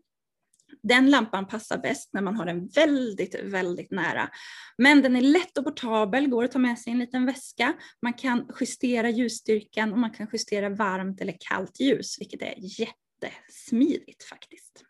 [0.83, 4.29] den lampan passar bäst när man har den väldigt, väldigt nära.
[4.77, 7.73] Men den är lätt och portabel, går att ta med sig i en liten väska.
[8.01, 14.23] Man kan justera ljusstyrkan och man kan justera varmt eller kallt ljus, vilket är jättesmidigt
[14.23, 14.83] faktiskt.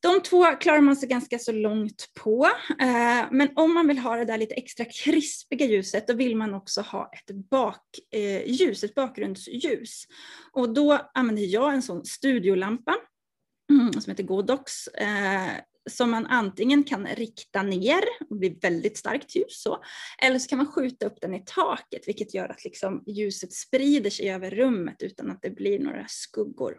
[0.00, 2.48] De två klarar man sig ganska så långt på,
[2.80, 6.54] eh, men om man vill ha det där lite extra krispiga ljuset, då vill man
[6.54, 10.04] också ha ett bakljus, eh, ett bakgrundsljus.
[10.52, 12.94] Och då använder jag en sån studiolampa
[13.70, 15.50] Mm, som heter Godox eh,
[15.90, 18.00] som man antingen kan rikta ner
[18.30, 19.82] och bli väldigt starkt ljus så,
[20.22, 24.10] eller så kan man skjuta upp den i taket vilket gör att liksom ljuset sprider
[24.10, 26.76] sig över rummet utan att det blir några skuggor.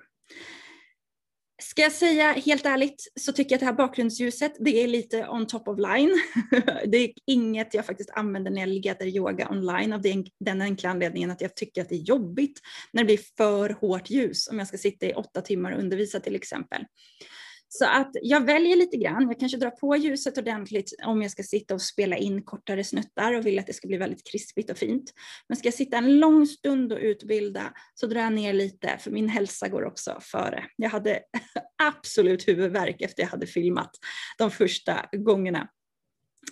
[1.61, 5.27] Ska jag säga helt ärligt så tycker jag att det här bakgrundsljuset, det är lite
[5.27, 6.21] on top of line.
[6.85, 10.01] det är inget jag faktiskt använder när jag leder yoga online av
[10.39, 12.59] den enkla anledningen att jag tycker att det är jobbigt
[12.93, 16.19] när det blir för hårt ljus om jag ska sitta i åtta timmar och undervisa
[16.19, 16.85] till exempel.
[17.71, 21.43] Så att jag väljer lite grann, jag kanske drar på ljuset ordentligt om jag ska
[21.43, 24.77] sitta och spela in kortare snuttar och vill att det ska bli väldigt krispigt och
[24.77, 25.13] fint.
[25.47, 29.11] Men ska jag sitta en lång stund och utbilda så drar jag ner lite för
[29.11, 30.65] min hälsa går också före.
[30.75, 31.19] Jag hade
[31.83, 33.91] absolut huvudvärk efter jag hade filmat
[34.37, 35.69] de första gångerna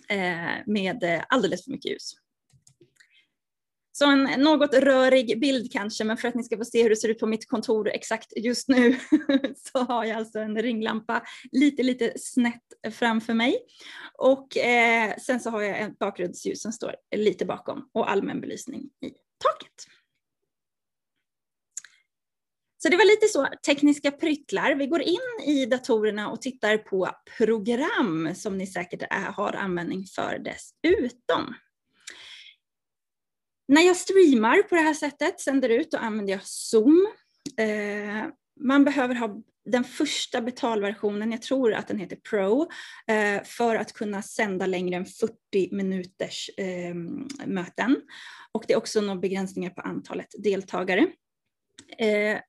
[0.09, 2.13] eh, med eh, alldeles för mycket ljus.
[3.97, 6.95] Så en något rörig bild kanske, men för att ni ska få se hur det
[6.95, 8.97] ser ut på mitt kontor exakt just nu
[9.55, 13.57] så har jag alltså en ringlampa lite, lite snett framför mig.
[14.13, 18.81] Och eh, sen så har jag ett bakgrundsljus som står lite bakom och allmän belysning
[18.81, 19.07] i
[19.43, 19.87] taket.
[22.83, 24.75] Så det var lite så tekniska pryttlar.
[24.75, 30.05] Vi går in i datorerna och tittar på program som ni säkert är, har användning
[30.15, 31.55] för dessutom.
[33.67, 37.07] När jag streamar på det här sättet, sänder ut, då använder jag Zoom.
[37.57, 38.25] Eh,
[38.59, 42.69] man behöver ha den första betalversionen, jag tror att den heter Pro,
[43.07, 45.35] eh, för att kunna sända längre än 40
[45.71, 46.95] minuters eh,
[47.45, 48.01] möten.
[48.51, 51.07] Och det är också några begränsningar på antalet deltagare.
[51.97, 52.39] Eh,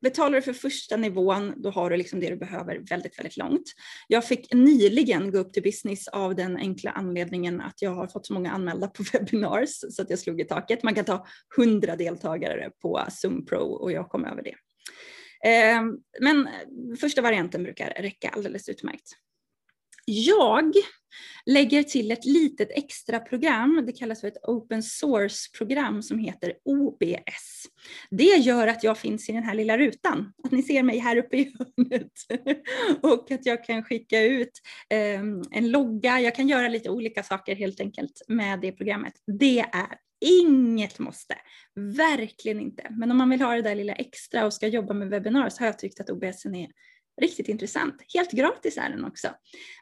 [0.00, 3.64] Betalar du för första nivån, då har du liksom det du behöver väldigt, väldigt långt.
[4.08, 8.26] Jag fick nyligen gå upp till business av den enkla anledningen att jag har fått
[8.26, 10.82] så många anmälda på webinars så att jag slog i taket.
[10.82, 11.26] Man kan ta
[11.58, 14.54] 100 deltagare på Zoom Pro och jag kom över det.
[15.44, 16.48] Ehm, men
[17.00, 19.12] första varianten brukar räcka alldeles utmärkt.
[20.10, 20.72] Jag
[21.46, 27.66] lägger till ett litet extra program, det kallas för ett open source-program som heter OBS.
[28.10, 31.16] Det gör att jag finns i den här lilla rutan, att ni ser mig här
[31.16, 32.12] uppe i hörnet
[33.02, 34.52] och att jag kan skicka ut
[34.90, 39.14] ehm, en logga, jag kan göra lite olika saker helt enkelt med det programmet.
[39.38, 41.34] Det är inget måste,
[41.96, 42.86] verkligen inte.
[42.90, 45.58] Men om man vill ha det där lilla extra och ska jobba med webbinar så
[45.58, 46.68] har jag tyckt att OBS är
[47.20, 47.94] Riktigt intressant.
[48.14, 49.28] Helt gratis är den också.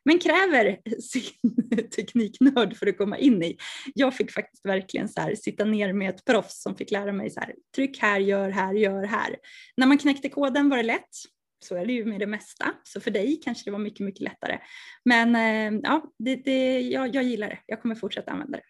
[0.05, 3.57] Men kräver sin tekniknörd för att komma in i.
[3.95, 7.31] Jag fick faktiskt verkligen så här, sitta ner med ett proffs som fick lära mig
[7.31, 9.37] så här, tryck här, gör här, gör här.
[9.77, 11.11] När man knäckte koden var det lätt.
[11.65, 12.75] Så är det ju med det mesta.
[12.83, 14.59] Så för dig kanske det var mycket, mycket lättare.
[15.05, 17.59] Men eh, ja, det, det, jag, jag gillar det.
[17.67, 18.65] Jag kommer fortsätta använda det.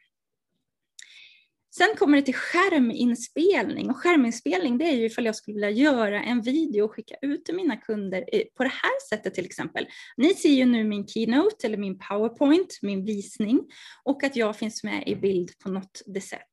[1.78, 6.22] Sen kommer det till skärminspelning och skärminspelning det är ju ifall jag skulle vilja göra
[6.22, 8.24] en video och skicka ut till mina kunder
[8.56, 9.86] på det här sättet till exempel.
[10.16, 13.60] Ni ser ju nu min keynote eller min powerpoint, min visning
[14.04, 16.52] och att jag finns med i bild på något sätt.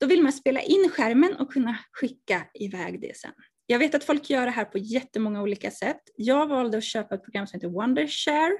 [0.00, 3.32] Då vill man spela in skärmen och kunna skicka iväg det sen.
[3.66, 6.00] Jag vet att folk gör det här på jättemånga olika sätt.
[6.16, 8.56] Jag valde att köpa ett program som heter Wondershare.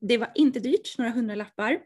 [0.00, 1.78] Det var inte dyrt, några hundralappar.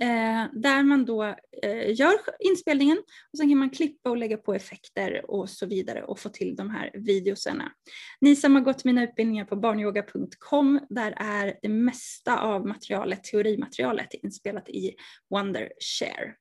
[0.00, 1.24] Eh, där man då
[1.62, 2.98] eh, gör inspelningen
[3.32, 6.56] och sen kan man klippa och lägga på effekter och så vidare och få till
[6.56, 7.72] de här videoserna.
[8.20, 14.14] Ni som har gått mina utbildningar på barnyoga.com, där är det mesta av materialet, teorimaterialet
[14.14, 14.94] inspelat i
[15.30, 16.34] Wondershare.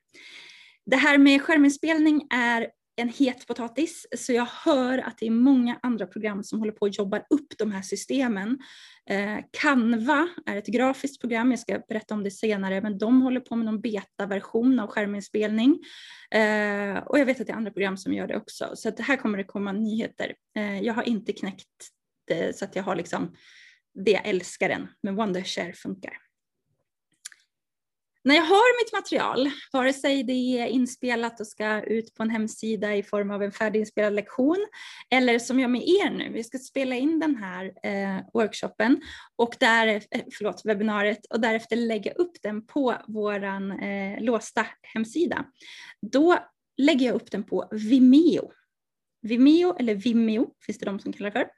[0.86, 5.80] Det här med skärminspelning är en het potatis, så jag hör att det är många
[5.82, 8.60] andra program som håller på att jobba upp de här systemen.
[9.10, 13.40] Eh, Canva är ett grafiskt program, jag ska berätta om det senare, men de håller
[13.40, 15.80] på med någon betaversion av skärminspelning.
[16.32, 19.00] Eh, och jag vet att det är andra program som gör det också, så att
[19.00, 20.34] här kommer det komma nyheter.
[20.58, 21.90] Eh, jag har inte knäckt
[22.28, 23.36] det så att jag har liksom
[24.06, 26.18] det jag älskar den, men Wondershare funkar.
[28.26, 32.30] När jag har mitt material, vare sig det är inspelat och ska ut på en
[32.30, 34.68] hemsida i form av en färdiginspelad lektion
[35.10, 39.02] eller som jag med er nu, vi ska spela in den här eh, workshopen
[39.36, 45.46] och där, eh, förlåt, webbinariet och därefter lägga upp den på våran eh, låsta hemsida.
[46.02, 46.38] Då
[46.78, 48.52] lägger jag upp den på Vimeo.
[49.22, 51.50] Vimeo eller Vimeo finns det de som kallar det för.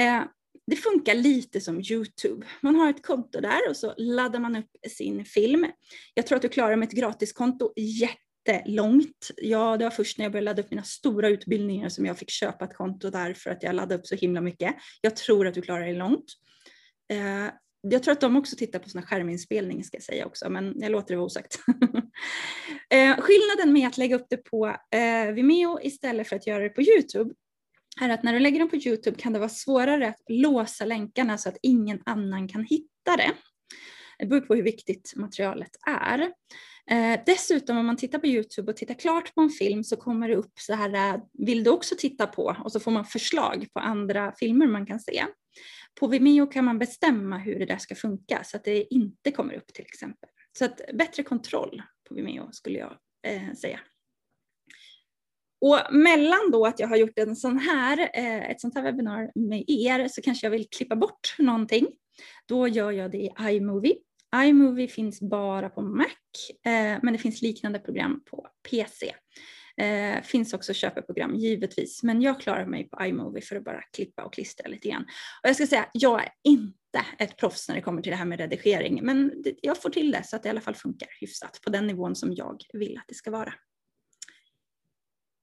[0.00, 0.22] Eh,
[0.70, 2.46] det funkar lite som Youtube.
[2.60, 5.66] Man har ett konto där och så laddar man upp sin film.
[6.14, 9.30] Jag tror att du klarar med ett gratiskonto jättelångt.
[9.36, 12.30] Ja, det var först när jag började ladda upp mina stora utbildningar som jag fick
[12.30, 14.74] köpa ett konto där för att jag laddade upp så himla mycket.
[15.00, 16.32] Jag tror att du klarar det långt.
[17.12, 17.52] Eh,
[17.82, 20.92] jag tror att de också tittar på sådana skärminspelning ska jag säga också, men jag
[20.92, 21.58] låter det vara osagt.
[22.90, 26.68] eh, skillnaden med att lägga upp det på eh, Vimeo istället för att göra det
[26.68, 27.34] på Youtube
[28.00, 31.38] är att när du lägger dem på Youtube kan det vara svårare att låsa länkarna
[31.38, 33.32] så att ingen annan kan hitta det.
[34.18, 36.20] Det beror på hur viktigt materialet är.
[36.90, 40.28] Eh, dessutom om man tittar på Youtube och tittar klart på en film så kommer
[40.28, 42.56] det upp så här, eh, vill du också titta på?
[42.64, 45.24] Och så får man förslag på andra filmer man kan se.
[46.00, 49.54] På Vimeo kan man bestämma hur det där ska funka så att det inte kommer
[49.54, 50.30] upp till exempel.
[50.58, 52.96] Så att bättre kontroll på Vimeo skulle jag
[53.26, 53.80] eh, säga.
[55.60, 59.30] Och mellan då att jag har gjort en sån här, eh, ett sånt här webbinar
[59.34, 61.86] med er så kanske jag vill klippa bort någonting.
[62.46, 63.96] Då gör jag det i iMovie.
[64.44, 66.06] iMovie finns bara på Mac,
[66.64, 69.14] eh, men det finns liknande program på PC.
[69.76, 74.24] Eh, finns också köpeprogram givetvis, men jag klarar mig på iMovie för att bara klippa
[74.24, 75.02] och klistra lite grann.
[75.42, 78.24] Och jag ska säga, jag är inte ett proffs när det kommer till det här
[78.24, 81.60] med redigering, men jag får till det så att det i alla fall funkar hyfsat
[81.64, 83.54] på den nivån som jag vill att det ska vara.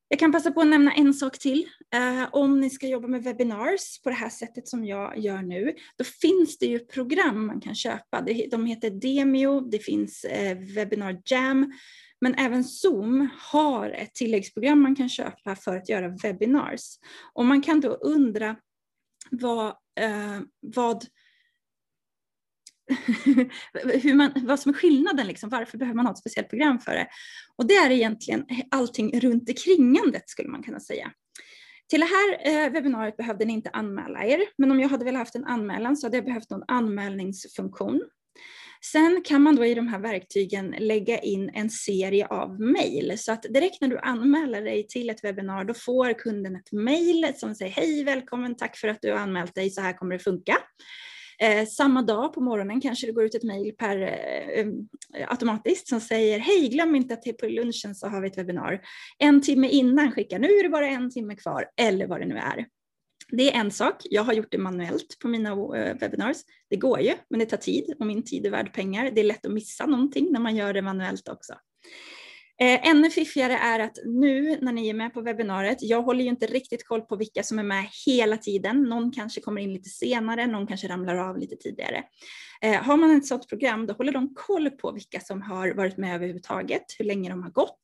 [0.10, 1.68] Jag kan passa på att nämna en sak till.
[1.93, 5.76] Eh, om ni ska jobba med webinars på det här sättet som jag gör nu,
[5.97, 8.22] då finns det ju program man kan köpa.
[8.51, 11.74] De heter Demio, det finns eh, Webinar Jam,
[12.22, 16.97] men även Zoom har ett tilläggsprogram man kan köpa för att göra webinars.
[17.34, 18.55] Och man kan då undra
[19.32, 19.68] vad,
[19.99, 21.05] eh, vad
[24.02, 26.92] hur man, vad som är skillnaden, liksom, varför behöver man ha ett speciellt program för
[26.92, 27.08] det?
[27.56, 31.12] Och det är egentligen allting runt omkringandet skulle man kunna säga.
[31.90, 35.20] Till det här eh, webbinariet behövde ni inte anmäla er, men om jag hade velat
[35.20, 38.02] haft en anmälan så hade jag behövt någon anmälningsfunktion.
[38.92, 43.32] Sen kan man då i de här verktygen lägga in en serie av mejl så
[43.32, 47.56] att direkt när du anmäler dig till ett webbinar då får kunden ett mejl som
[47.56, 50.58] säger hej välkommen tack för att du har anmält dig så här kommer det funka.
[51.42, 54.90] Eh, samma dag på morgonen kanske det går ut ett mejl per eh, um,
[55.28, 58.82] automatiskt som säger hej, glöm inte att på lunchen så har vi ett webbinar.
[59.18, 62.38] En timme innan skicka, nu är det bara en timme kvar eller vad det nu
[62.38, 62.66] är.
[63.32, 64.02] Det är en sak.
[64.04, 66.38] Jag har gjort det manuellt på mina eh, webinars.
[66.70, 69.12] Det går ju, men det tar tid och min tid är värd pengar.
[69.12, 71.54] Det är lätt att missa någonting när man gör det manuellt också.
[72.60, 76.30] Eh, ännu fiffigare är att nu när ni är med på webbinariet, jag håller ju
[76.30, 78.84] inte riktigt koll på vilka som är med hela tiden.
[78.84, 82.03] Någon kanske kommer in lite senare, någon kanske ramlar av lite tidigare.
[82.62, 85.97] Eh, har man ett sådant program, då håller de koll på vilka som har varit
[85.97, 87.82] med överhuvudtaget, hur länge de har gått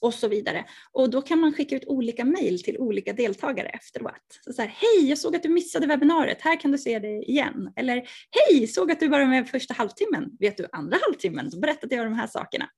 [0.00, 0.64] och så vidare.
[0.92, 4.40] Och då kan man skicka ut olika mejl till olika deltagare efteråt.
[4.44, 7.22] Så, så här, hej, jag såg att du missade webbinariet, här kan du se det
[7.22, 7.72] igen.
[7.76, 11.94] Eller hej, såg att du var med första halvtimmen, vet du andra halvtimmen, så berättade
[11.94, 12.68] jag de här sakerna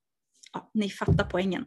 [0.52, 1.66] ja, ni fattar poängen.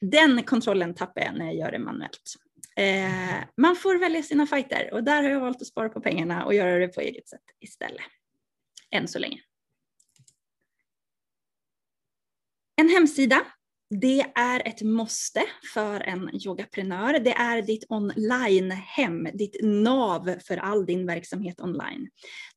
[0.00, 2.34] Den kontrollen tappar jag när jag gör det manuellt.
[2.76, 6.44] Eh, man får välja sina fighter och där har jag valt att spara på pengarna
[6.44, 8.02] och göra det på eget sätt istället.
[8.90, 9.40] Än så länge.
[12.76, 13.46] En hemsida
[13.90, 15.42] det är ett måste
[15.74, 17.18] för en yogaprenör.
[17.18, 22.08] Det är ditt online-hem, ditt nav för all din verksamhet online.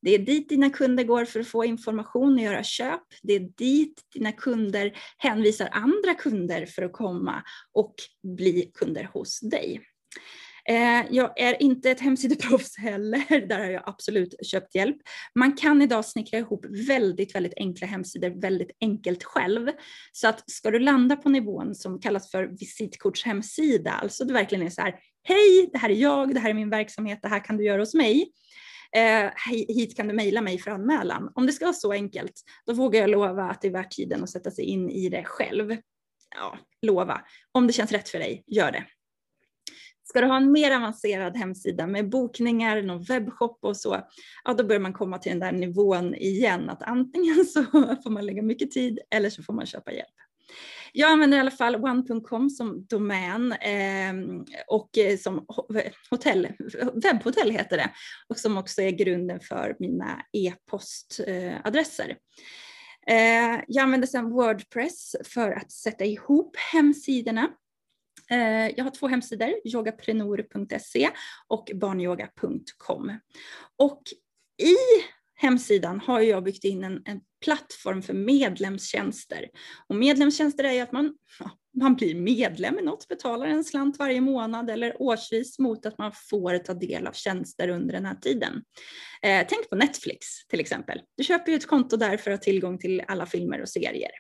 [0.01, 3.03] Det är dit dina kunder går för att få information och göra köp.
[3.21, 7.95] Det är dit dina kunder hänvisar andra kunder för att komma och
[8.37, 9.81] bli kunder hos dig.
[10.69, 14.97] Eh, jag är inte ett hemsideproffs heller, där har jag absolut köpt hjälp.
[15.35, 19.69] Man kan idag snickra ihop väldigt, väldigt enkla hemsidor väldigt enkelt själv.
[20.11, 24.69] Så att ska du landa på nivån som kallas för visitkortshemsida, alltså det verkligen är
[24.69, 27.57] så här, hej, det här är jag, det här är min verksamhet, det här kan
[27.57, 28.31] du göra hos mig.
[28.95, 29.31] Eh,
[29.67, 31.31] hit kan du mejla mig för anmälan.
[31.35, 32.33] Om det ska vara så enkelt,
[32.65, 35.23] då vågar jag lova att det är värt tiden att sätta sig in i det
[35.23, 35.77] själv.
[36.35, 37.21] Ja, lova.
[37.51, 38.85] Om det känns rätt för dig, gör det.
[40.09, 44.01] Ska du ha en mer avancerad hemsida med bokningar, någon webbshop och så,
[44.43, 47.63] ja då börjar man komma till den där nivån igen att antingen så
[48.03, 50.15] får man lägga mycket tid eller så får man köpa hjälp.
[50.93, 54.89] Jag använder i alla fall one.com som domän ehm, eh, och
[55.19, 55.37] som
[55.75, 56.47] eh, hotell,
[56.93, 57.89] webbhotell heter det
[58.27, 62.17] och som också är grunden för mina e-postadresser.
[63.07, 67.49] Eh, jag använder sedan Wordpress för att sätta ihop hemsidorna
[68.29, 71.09] Eh, jag har två hemsidor, yogaprenor.se
[71.47, 73.19] och barnyoga.com.
[73.77, 74.03] Och
[74.61, 74.75] i
[75.35, 79.49] hemsidan har jag byggt in en, en plattform för medlemstjänster.
[79.87, 81.15] Och medlemstjänster är ju att man,
[81.77, 86.11] man blir medlem i något, betalar en slant varje månad eller årsvis mot att man
[86.29, 88.63] får ta del av tjänster under den här tiden.
[89.21, 91.01] Eh, tänk på Netflix till exempel.
[91.17, 94.11] Du köper ju ett konto där för att ha tillgång till alla filmer och serier.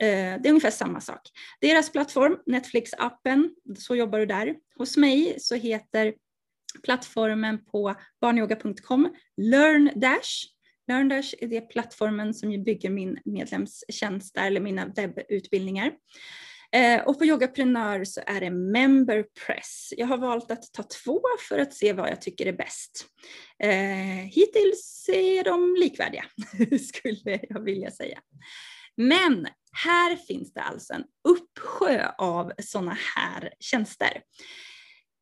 [0.00, 1.20] Eh, det är ungefär samma sak.
[1.60, 4.54] Deras plattform, Netflix-appen, så jobbar du där.
[4.78, 6.14] Hos mig så heter
[6.84, 10.46] plattformen på barnyoga.com LearnDash.
[10.88, 15.92] LearnDash är det plattformen som bygger min medlemstjänst eller mina webbutbildningar.
[16.74, 19.92] Eh, och på Yogaprenör så är det Memberpress.
[19.96, 23.06] Jag har valt att ta två för att se vad jag tycker är bäst.
[23.62, 26.24] Eh, hittills är de likvärdiga,
[26.88, 28.20] skulle jag vilja säga.
[28.96, 29.46] Men
[29.84, 34.22] här finns det alltså en uppsjö av sådana här tjänster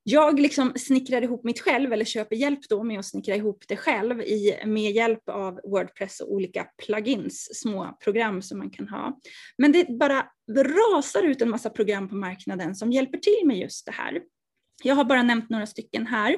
[0.03, 3.77] jag liksom snickrar ihop mitt själv eller köper hjälp då med att snickra ihop det
[3.77, 9.21] själv i, med hjälp av Wordpress och olika plugins, små program som man kan ha.
[9.59, 10.27] Men det bara
[10.57, 14.21] rasar ut en massa program på marknaden som hjälper till med just det här.
[14.83, 16.33] Jag har bara nämnt några stycken här,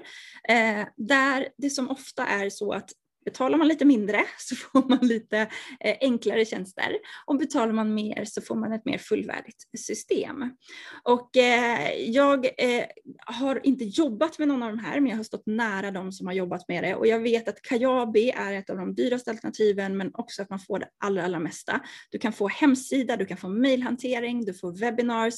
[0.49, 2.91] eh, där det som ofta är så att
[3.25, 5.39] Betalar man lite mindre så får man lite
[5.81, 10.57] eh, enklare tjänster och betalar man mer så får man ett mer fullvärdigt system.
[11.03, 12.85] Och eh, jag eh,
[13.27, 16.27] har inte jobbat med någon av de här men jag har stått nära de som
[16.27, 19.97] har jobbat med det och jag vet att Kajabi är ett av de dyraste alternativen
[19.97, 21.81] men också att man får det allra, allra mesta.
[22.11, 25.35] Du kan få hemsida, du kan få mailhantering, du får webinars,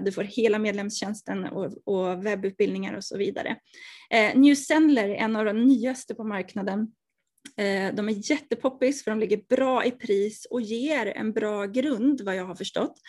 [0.00, 1.44] du får hela medlemstjänsten
[1.84, 3.56] och, webbutbildningar och så vidare.
[4.34, 6.88] New Sendler är en av de nyaste på marknaden
[7.56, 12.20] Eh, de är jättepoppis för de ligger bra i pris och ger en bra grund
[12.20, 13.00] vad jag har förstått.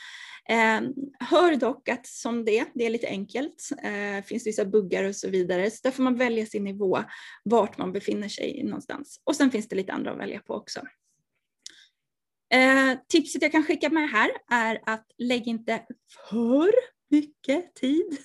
[0.50, 0.82] Eh,
[1.20, 5.30] hör dock att som det, det är lite enkelt, eh, finns vissa buggar och så
[5.30, 7.04] vidare, så där får man välja sin nivå,
[7.44, 9.22] vart man befinner sig någonstans.
[9.24, 10.82] Och sen finns det lite andra att välja på också.
[12.54, 15.86] Eh, tipset jag kan skicka med här är att lägg inte
[16.30, 16.72] för
[17.16, 18.18] mycket tid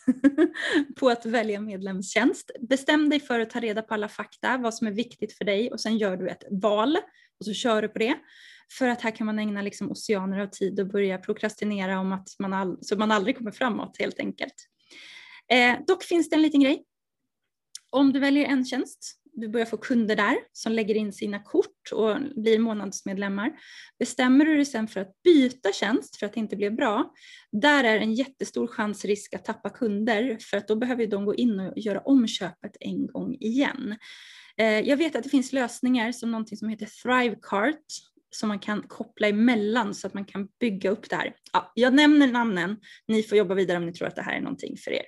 [0.97, 2.51] på att välja medlemstjänst.
[2.61, 5.71] Bestäm dig för att ta reda på alla fakta, vad som är viktigt för dig
[5.73, 6.97] och sen gör du ett val
[7.39, 8.15] och så kör du på det.
[8.79, 12.29] För att här kan man ägna liksom oceaner av tid och börja prokrastinera om att
[12.39, 14.55] man all, så man aldrig kommer framåt helt enkelt.
[15.53, 16.85] Eh, dock finns det en liten grej.
[17.91, 21.93] Om du väljer en tjänst du börjar få kunder där som lägger in sina kort
[21.93, 23.53] och blir månadsmedlemmar.
[23.99, 27.13] Bestämmer du dig sen för att byta tjänst för att det inte blev bra,
[27.53, 31.35] där är en jättestor chans risk att tappa kunder för att då behöver de gå
[31.35, 33.97] in och göra om köpet en gång igen.
[34.57, 37.85] Eh, jag vet att det finns lösningar som någonting som heter Thrivecart
[38.31, 41.35] som man kan koppla emellan så att man kan bygga upp det här.
[41.53, 42.77] Ja, jag nämner namnen,
[43.09, 45.05] ni får jobba vidare om ni tror att det här är någonting för er.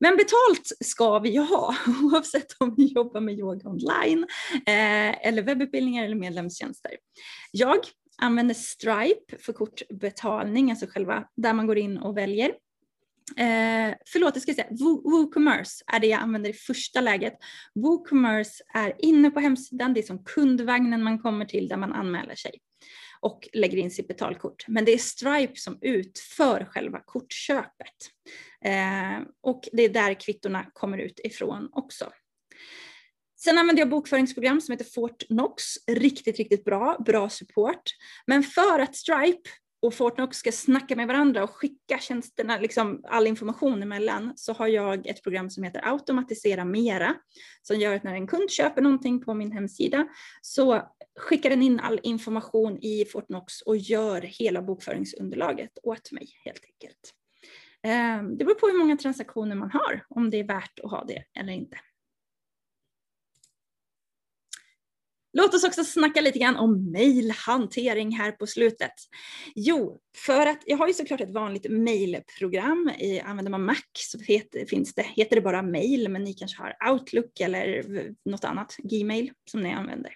[0.00, 4.26] Men betalt ska vi ju ha oavsett om vi jobbar med yoga online
[4.66, 6.90] eh, eller webbutbildningar eller medlemstjänster.
[7.52, 7.78] Jag
[8.18, 12.48] använder Stripe för kortbetalning, alltså själva där man går in och väljer.
[13.36, 14.68] Eh, förlåt, jag ska säga
[15.04, 17.34] WooCommerce är det jag använder i första läget.
[17.74, 22.34] WooCommerce är inne på hemsidan, det är som kundvagnen man kommer till där man anmäler
[22.34, 22.52] sig
[23.20, 24.64] och lägger in sitt betalkort.
[24.68, 27.96] Men det är Stripe som utför själva kortköpet.
[28.64, 32.12] Eh, och det är där kvittorna kommer ut ifrån också.
[33.40, 35.64] Sen använder jag bokföringsprogram som heter Fortnox.
[35.86, 37.82] Riktigt, riktigt bra, bra support.
[38.26, 39.50] Men för att Stripe
[39.82, 44.66] och Fortnox ska snacka med varandra och skicka tjänsterna, liksom all information emellan, så har
[44.66, 47.14] jag ett program som heter Automatisera Mera,
[47.62, 50.08] som gör att när en kund köper någonting på min hemsida
[50.42, 50.82] så
[51.18, 57.14] skickar den in all information i Fortnox och gör hela bokföringsunderlaget åt mig helt enkelt.
[57.82, 61.04] Ehm, det beror på hur många transaktioner man har, om det är värt att ha
[61.04, 61.76] det eller inte.
[65.38, 68.92] Låt oss också snacka lite grann om mailhantering här på slutet.
[69.54, 72.92] Jo, för att jag har ju såklart ett vanligt mailprogram.
[73.24, 76.92] Använder man Mac så heter, finns det, heter det bara mail, men ni kanske har
[76.92, 77.84] Outlook eller
[78.30, 80.12] något annat, Gmail, som ni använder.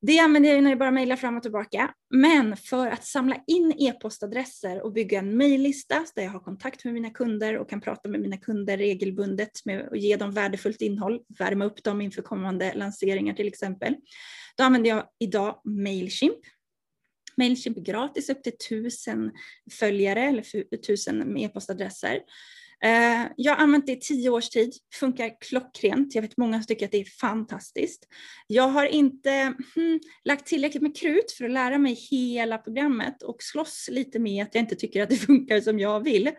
[0.00, 1.94] Det använder jag när jag bara mejlar fram och tillbaka.
[2.10, 6.94] Men för att samla in e-postadresser och bygga en mejllista där jag har kontakt med
[6.94, 11.20] mina kunder och kan prata med mina kunder regelbundet med och ge dem värdefullt innehåll,
[11.38, 13.96] värma upp dem inför kommande lanseringar till exempel.
[14.56, 16.38] Då använder jag idag Mailchimp.
[17.36, 19.32] Mailchimp är gratis upp till tusen
[19.78, 22.20] följare eller tusen e-postadresser.
[22.84, 26.14] Eh, jag har använt det i tio års tid, funkar klockrent.
[26.14, 28.08] Jag vet många tycker att det är fantastiskt.
[28.46, 33.36] Jag har inte hmm, lagt tillräckligt med krut för att lära mig hela programmet och
[33.42, 36.30] slåss lite med att jag inte tycker att det funkar som jag vill.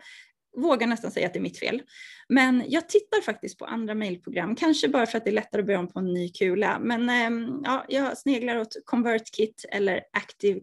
[0.56, 1.82] Vågar nästan säga att det är mitt fel.
[2.28, 5.66] Men jag tittar faktiskt på andra mejlprogram, kanske bara för att det är lättare att
[5.66, 6.78] börja om på en ny kula.
[6.78, 10.60] Men eh, ja, jag sneglar åt ConvertKit eller Active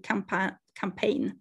[0.80, 1.32] Campaign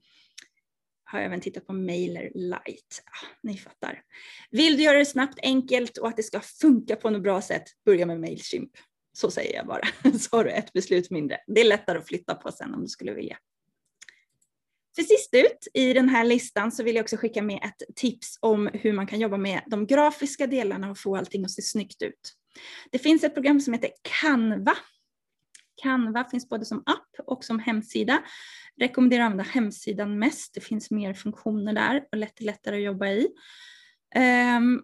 [1.07, 3.03] har jag även tittat på Mailer Lite.
[3.05, 4.03] Ah, ni fattar.
[4.51, 7.65] Vill du göra det snabbt, enkelt och att det ska funka på något bra sätt,
[7.85, 8.71] börja med Mailchimp.
[9.13, 9.89] Så säger jag bara,
[10.19, 11.39] så har du ett beslut mindre.
[11.47, 13.39] Det är lättare att flytta på sen om du skulle vilja.
[14.97, 18.39] För sist ut i den här listan så vill jag också skicka med ett tips
[18.41, 22.03] om hur man kan jobba med de grafiska delarna och få allting att se snyggt
[22.03, 22.33] ut.
[22.91, 23.91] Det finns ett program som heter
[24.21, 24.77] Canva.
[25.83, 28.23] Canva finns både som app och som hemsida
[28.81, 30.55] rekommenderar att använda hemsidan mest.
[30.55, 33.29] Det finns mer funktioner där och lätt, lättare att jobba i.
[34.17, 34.83] Um,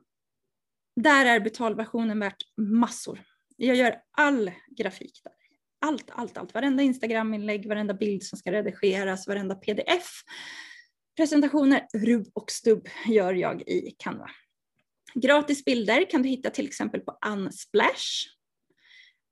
[0.97, 3.21] där är betalversionen värt massor.
[3.57, 5.33] Jag gör all grafik där.
[5.87, 6.55] Allt, allt, allt.
[6.55, 10.23] Varenda Instagram-inlägg, varenda bild som ska redigeras, varenda pdf.
[11.17, 14.31] Presentationer, rubb och stubb gör jag i Canva.
[15.15, 18.29] Gratis bilder kan du hitta till exempel på Unsplash.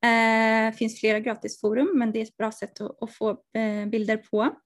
[0.03, 3.87] Det eh, finns flera gratisforum men det är ett bra sätt att, att få eh,
[3.87, 4.57] bilder på.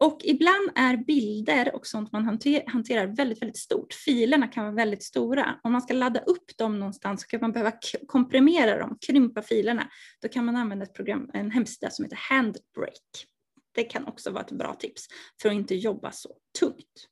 [0.00, 2.24] Och ibland är bilder och sånt man
[2.66, 3.94] hanterar väldigt, väldigt stort.
[3.94, 5.60] Filerna kan vara väldigt stora.
[5.62, 7.72] Om man ska ladda upp dem någonstans så kan man behöva
[8.06, 9.88] komprimera dem, krympa filerna.
[10.22, 13.26] Då kan man använda ett program, en hemsida som heter Handbrake.
[13.74, 15.06] Det kan också vara ett bra tips
[15.42, 17.08] för att inte jobba så tungt.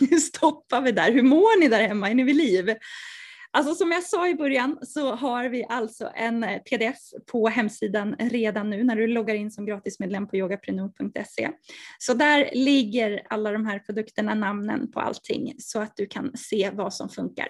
[0.00, 1.12] nu stoppar vi där.
[1.12, 2.10] Hur mår ni där hemma?
[2.10, 2.76] Är ni vid liv?
[3.50, 6.98] Alltså som jag sa i början så har vi alltså en eh, pdf
[7.32, 11.50] på hemsidan redan nu när du loggar in som gratismedlem på yogaprenor.se.
[11.98, 16.70] Så där ligger alla de här produkterna, namnen på allting så att du kan se
[16.72, 17.48] vad som funkar.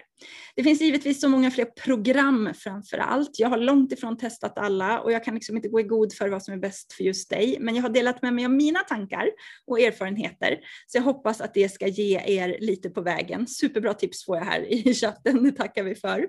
[0.56, 3.38] Det finns givetvis så många fler program framför allt.
[3.38, 6.28] Jag har långt ifrån testat alla och jag kan liksom inte gå i god för
[6.28, 7.56] vad som är bäst för just dig.
[7.60, 9.30] Men jag har delat med mig av mina tankar
[9.66, 10.58] och erfarenheter.
[10.86, 13.46] Så jag hoppas att det ska ge er lite på vägen.
[13.46, 16.28] Superbra tips får jag här i chatten, det tackar vi vi för.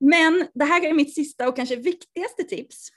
[0.00, 2.88] Men det här är mitt sista och kanske viktigaste tips.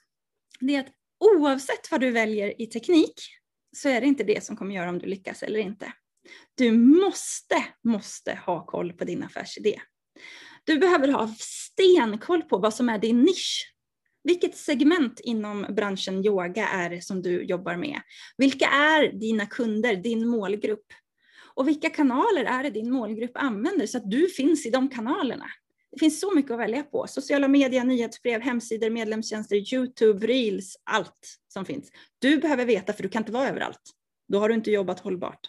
[0.59, 3.13] Det är att oavsett vad du väljer i teknik
[3.75, 5.93] så är det inte det som kommer göra om du lyckas eller inte.
[6.55, 9.81] Du måste, måste ha koll på din affärsidé.
[10.63, 13.73] Du behöver ha stenkoll på vad som är din nisch.
[14.23, 18.01] Vilket segment inom branschen yoga är det som du jobbar med?
[18.37, 20.85] Vilka är dina kunder, din målgrupp?
[21.53, 25.45] Och vilka kanaler är det din målgrupp använder så att du finns i de kanalerna?
[25.91, 27.07] Det finns så mycket att välja på.
[27.07, 31.91] Sociala medier, nyhetsbrev, hemsidor, medlemstjänster, Youtube, Reels, allt som finns.
[32.19, 33.81] Du behöver veta för du kan inte vara överallt.
[34.27, 35.39] Då har du inte jobbat hållbart.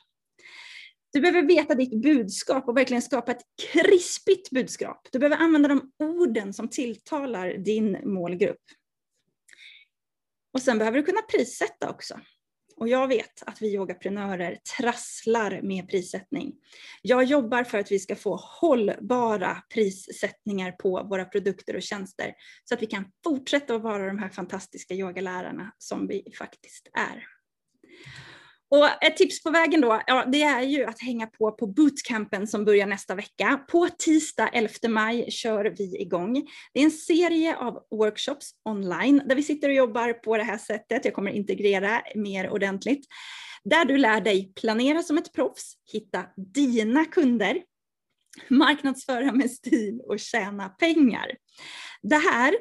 [1.13, 3.43] Du behöver veta ditt budskap och verkligen skapa ett
[3.73, 5.09] krispigt budskap.
[5.13, 8.63] Du behöver använda de orden som tilltalar din målgrupp.
[10.53, 12.21] Och sen behöver du kunna prissätta också.
[12.83, 16.53] Och jag vet att vi yogaprenörer trasslar med prissättning.
[17.03, 22.33] Jag jobbar för att vi ska få hållbara prissättningar på våra produkter och tjänster
[22.65, 27.25] så att vi kan fortsätta att vara de här fantastiska yogalärarna som vi faktiskt är.
[28.73, 32.47] Och ett tips på vägen då, ja, det är ju att hänga på på bootcampen
[32.47, 33.65] som börjar nästa vecka.
[33.69, 36.47] På tisdag 11 maj kör vi igång.
[36.73, 40.59] Det är en serie av workshops online där vi sitter och jobbar på det här
[40.59, 41.05] sättet.
[41.05, 43.07] Jag kommer integrera mer ordentligt.
[43.65, 47.63] Där du lär dig planera som ett proffs, hitta dina kunder,
[48.49, 51.31] marknadsföra med stil och tjäna pengar.
[52.03, 52.55] Det här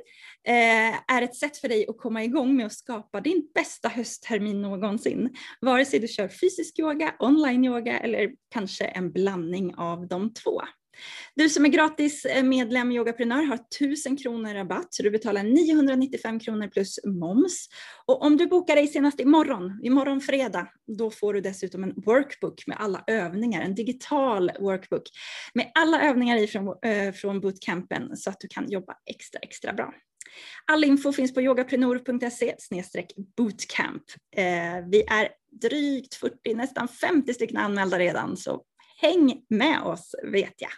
[0.47, 4.61] Eh, är ett sätt för dig att komma igång med att skapa din bästa hösttermin
[4.61, 5.35] någonsin.
[5.61, 10.61] Vare sig du kör fysisk yoga, online yoga eller kanske en blandning av de två.
[11.35, 15.43] Du som är gratis eh, medlem i Yogaprenör har 1000 kronor rabatt så du betalar
[15.43, 17.67] 995 kronor plus moms.
[18.05, 20.67] Och om du bokar dig senast imorgon, imorgon fredag,
[20.97, 25.03] då får du dessutom en workbook med alla övningar, en digital workbook
[25.53, 29.73] med alla övningar ifrån äh, eh, från bootcampen så att du kan jobba extra, extra
[29.73, 29.93] bra.
[30.65, 32.55] All info finns på yogaprenor.se
[33.37, 34.03] bootcamp.
[34.35, 35.29] Eh, vi är
[35.61, 38.63] drygt 40, nästan 50 stycken anmälda redan, så
[38.97, 40.71] häng med oss vet jag.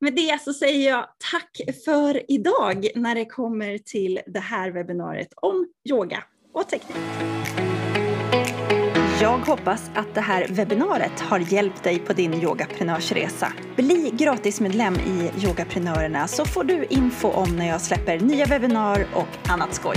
[0.00, 5.32] Med det så säger jag tack för idag när det kommer till det här webbinariet
[5.36, 6.96] om yoga och teknik.
[9.22, 13.52] Jag hoppas att det här webbinariet har hjälpt dig på din yogaprenörsresa.
[13.76, 19.50] Bli gratismedlem i Yogaprenörerna så får du info om när jag släpper nya webbinar och
[19.50, 19.96] annat skoj.